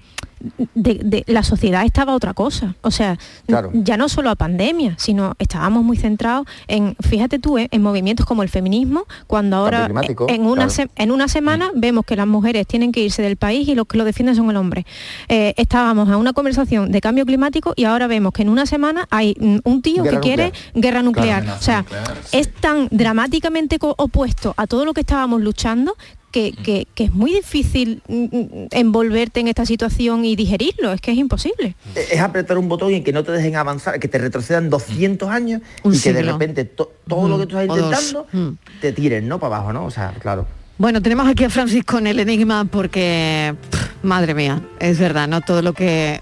[0.74, 3.70] de- de- la sociedad estaba otra cosa, o sea, Claro.
[3.74, 8.26] ya no solo a pandemia, sino estábamos muy centrados en, fíjate tú, eh, en movimientos
[8.26, 10.70] como el feminismo, cuando ahora climático, en una, claro.
[10.70, 13.86] se- en una semana vemos que las mujeres tienen que irse del país y los
[13.86, 14.86] que lo defienden son el hombre.
[15.28, 19.06] Eh, estábamos en una conversación de cambio climático y ahora vemos que en una semana
[19.10, 20.72] hay mm, un tío Guerra que quiere nuclear.
[20.74, 21.48] guerra nuclear.
[21.58, 25.94] o sea, nuclear, es tan dramáticamente opuesto a todo lo que estábamos luchando
[26.36, 31.00] que, que- que es muy difícil mm, mm, envolverte en esta situación y digerirlo, es
[31.00, 31.74] que es imposible.
[31.94, 35.62] es apretar un botón y que no te dejen avanzar, que te retrocedan 200 años
[35.82, 38.48] Un y que de repente to- todo lo que tú estás intentando Mm.
[38.82, 39.38] te tiren, ¿no?
[39.38, 39.86] Para abajo, ¿no?
[39.86, 40.46] O sea, claro.
[40.76, 45.40] Bueno, tenemos aquí a Francis con el enigma porque, pff, madre mía, es verdad, ¿no?
[45.40, 46.20] Todo lo que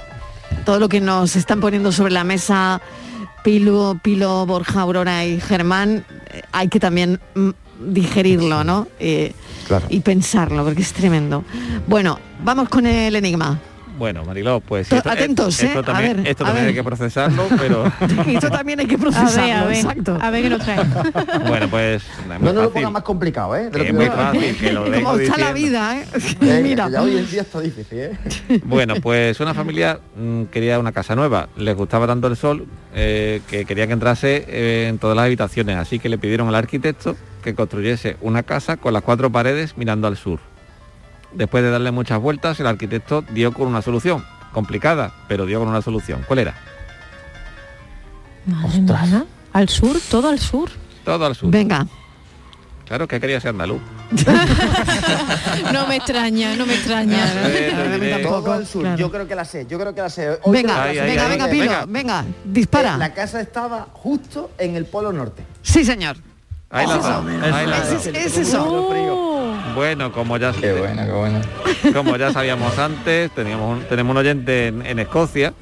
[0.65, 2.81] todo lo que nos están poniendo sobre la mesa,
[3.43, 7.51] Pilo, Pilo, Borja, Aurora y Germán, eh, hay que también mm,
[7.93, 8.87] digerirlo, ¿no?
[9.01, 9.33] Eh,
[9.67, 9.87] Claro.
[9.89, 11.45] Y pensarlo, porque es tremendo.
[11.87, 13.59] Bueno, vamos con el enigma.
[13.97, 15.83] Bueno, Mariló, pues To- esto, atentos, esto ¿eh?
[15.83, 16.71] A también, ver, esto a también ver.
[16.71, 17.85] hay que procesarlo, pero
[18.27, 20.19] Esto también hay que A procesarlo, ver, a ver, exacto.
[20.21, 20.85] a ver qué nos trae.
[21.49, 23.71] bueno, pues No nos lo pongas más complicado, ¿eh?
[23.71, 25.55] De lo Que es muy fácil, que lo ¿Cómo está la diciendo.
[25.55, 26.07] vida, eh?
[26.41, 26.89] Venga, Mira.
[26.91, 28.19] ya hoy en día está difícil, ¿eh?
[28.65, 31.49] Bueno, pues una familia mm, quería una casa nueva.
[31.57, 35.77] Les gustaba tanto el sol eh, que quería que entrase eh, en todas las habitaciones.
[35.77, 37.15] Así que le pidieron al arquitecto
[37.45, 40.41] que construyese una casa con las cuatro paredes mirando al sur.
[41.33, 44.25] Después de darle muchas vueltas, el arquitecto dio con una solución.
[44.53, 46.25] Complicada, pero dio con una solución.
[46.27, 46.55] ¿Cuál era?
[48.47, 50.71] Madre mía, Al sur, todo al sur.
[51.05, 51.51] Todo al sur.
[51.51, 51.87] Venga.
[52.87, 53.81] Claro que quería ser andaluz.
[55.73, 57.27] No me extraña, no me extraña.
[58.23, 58.97] Todo al sur.
[58.97, 60.39] Yo creo que la sé, yo creo que la sé.
[60.43, 62.95] Hoy Venga, venga, venga, Pilo, venga, dispara.
[62.95, 65.43] Eh, La casa estaba justo en el polo norte.
[65.63, 66.17] Sí, señor.
[66.75, 67.79] Ahí la
[68.27, 68.91] es eso.
[69.75, 71.41] Bueno, como ya Qué bueno, qué bueno.
[71.93, 75.53] como ya sabíamos antes, teníamos un- tenemos un oyente en, en Escocia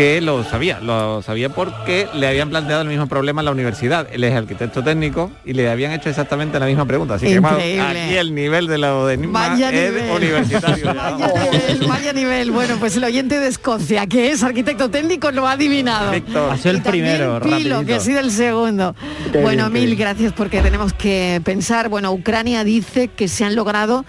[0.00, 4.08] que lo sabía, lo sabía porque le habían planteado el mismo problema en la universidad.
[4.10, 7.16] Él es arquitecto técnico y le habían hecho exactamente la misma pregunta.
[7.16, 7.82] Así que Increíble.
[7.82, 10.10] aquí el nivel de lo de enigma Vaya es nivel.
[10.10, 10.84] universitario.
[10.86, 12.50] ya, Vaya nivel, vaya nivel.
[12.50, 16.14] Bueno, pues el oyente de Escocia, que es arquitecto técnico, lo ha adivinado.
[16.14, 18.94] El Y primero, Pilo, que ha sido el segundo.
[19.32, 19.98] Qué bueno, bien, mil bien.
[19.98, 21.90] gracias porque tenemos que pensar.
[21.90, 24.06] Bueno, Ucrania dice que se han logrado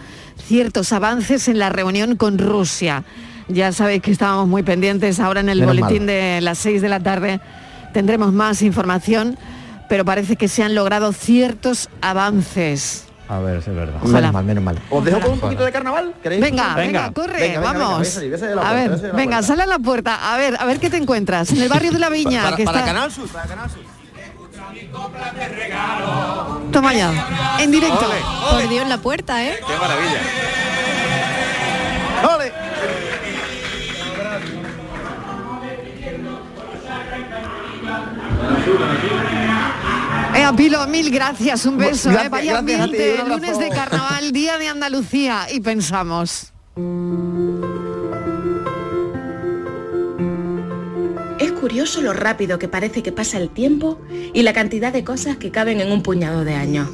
[0.48, 3.04] ciertos avances en la reunión con Rusia.
[3.54, 5.20] Ya sabéis que estábamos muy pendientes.
[5.20, 6.08] Ahora en el Menos boletín mal.
[6.08, 7.39] de las 6 de la tarde
[7.93, 9.38] tendremos más información,
[9.89, 13.06] pero parece que se han logrado ciertos avances.
[13.28, 14.02] A ver si es verdad.
[14.02, 14.78] Menos mal, menos mal.
[14.89, 16.14] ¿Os dejo con un poquito de carnaval?
[16.22, 16.41] ¿Queréis?
[16.41, 18.16] Venga, venga, corre, vamos.
[18.20, 19.41] voy a voy ver, a venga, puerta.
[19.43, 20.34] sale a la puerta.
[20.34, 21.49] A ver, a ver qué te encuentras.
[21.52, 22.93] En el barrio de la Viña, Para, que para está.
[22.93, 23.80] Canal Sur, para Canal Sur.
[26.72, 28.06] Toma ya, en directo.
[28.52, 29.56] Por Dios, la puerta, ¿eh?
[29.66, 30.20] Qué maravilla.
[32.36, 32.52] ¡Ole!
[40.36, 42.09] Eh, Pilo, mil gracias, un beso.
[42.09, 42.30] Gracias, eh.
[42.30, 45.47] Vaya gracias a ti, ambiente, lunes de carnaval, día de Andalucía.
[45.51, 46.51] Y pensamos.
[51.39, 53.99] Es curioso lo rápido que parece que pasa el tiempo
[54.34, 56.89] y la cantidad de cosas que caben en un puñado de años.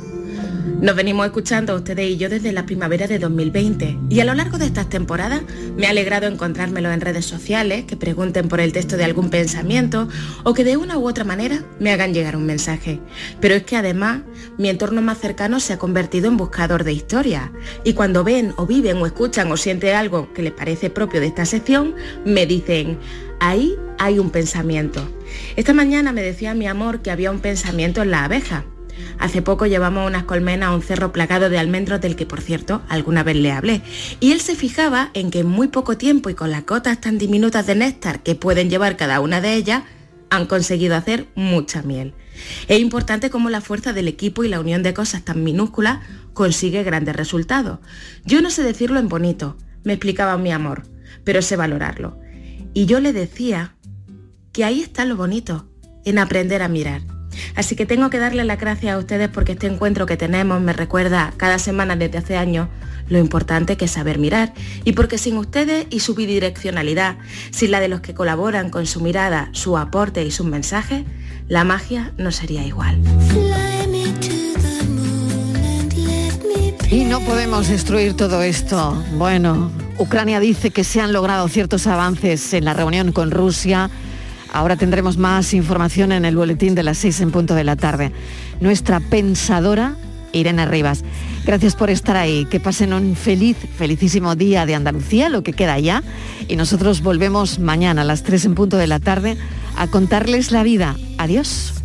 [0.81, 4.59] Nos venimos escuchando ustedes y yo desde la primavera de 2020 y a lo largo
[4.59, 5.41] de estas temporadas
[5.75, 10.07] me ha alegrado encontrármelo en redes sociales, que pregunten por el texto de algún pensamiento
[10.43, 12.99] o que de una u otra manera me hagan llegar un mensaje.
[13.41, 14.21] Pero es que además
[14.59, 17.49] mi entorno más cercano se ha convertido en buscador de historias
[17.83, 21.27] y cuando ven o viven o escuchan o sienten algo que les parece propio de
[21.27, 22.99] esta sección, me dicen,
[23.39, 25.09] ahí hay un pensamiento.
[25.55, 28.63] Esta mañana me decía mi amor que había un pensamiento en la abeja.
[29.19, 32.81] Hace poco llevamos unas colmenas a un cerro plagado de almendros del que, por cierto,
[32.89, 33.81] alguna vez le hablé.
[34.19, 37.17] Y él se fijaba en que en muy poco tiempo y con las gotas tan
[37.17, 39.83] diminutas de néctar que pueden llevar cada una de ellas,
[40.29, 42.13] han conseguido hacer mucha miel.
[42.67, 45.99] Es importante cómo la fuerza del equipo y la unión de cosas tan minúsculas
[46.33, 47.79] consigue grandes resultados.
[48.25, 50.83] Yo no sé decirlo en bonito, me explicaba mi amor,
[51.23, 52.19] pero sé valorarlo.
[52.73, 53.75] Y yo le decía
[54.51, 55.69] que ahí está lo bonito,
[56.05, 57.01] en aprender a mirar.
[57.55, 60.73] Así que tengo que darle las gracias a ustedes porque este encuentro que tenemos me
[60.73, 62.67] recuerda cada semana desde hace años
[63.09, 67.17] lo importante que es saber mirar y porque sin ustedes y su bidireccionalidad,
[67.51, 71.03] sin la de los que colaboran con su mirada, su aporte y sus mensajes,
[71.47, 72.99] la magia no sería igual.
[76.89, 79.03] Y no podemos destruir todo esto.
[79.17, 83.89] Bueno, Ucrania dice que se han logrado ciertos avances en la reunión con Rusia.
[84.57, 88.11] Ahora tendremos más información en el boletín de las seis en punto de la tarde.
[88.59, 89.95] Nuestra pensadora,
[90.33, 91.03] Irene Rivas.
[91.45, 92.45] Gracias por estar ahí.
[92.45, 96.01] Que pasen un feliz, felicísimo día de Andalucía, lo que queda ya.
[96.47, 99.37] Y nosotros volvemos mañana a las 3 en punto de la tarde
[99.77, 100.95] a contarles la vida.
[101.19, 101.75] Adiós.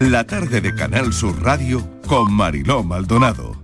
[0.00, 3.59] La tarde de Canal Sur Radio con Mariló Maldonado.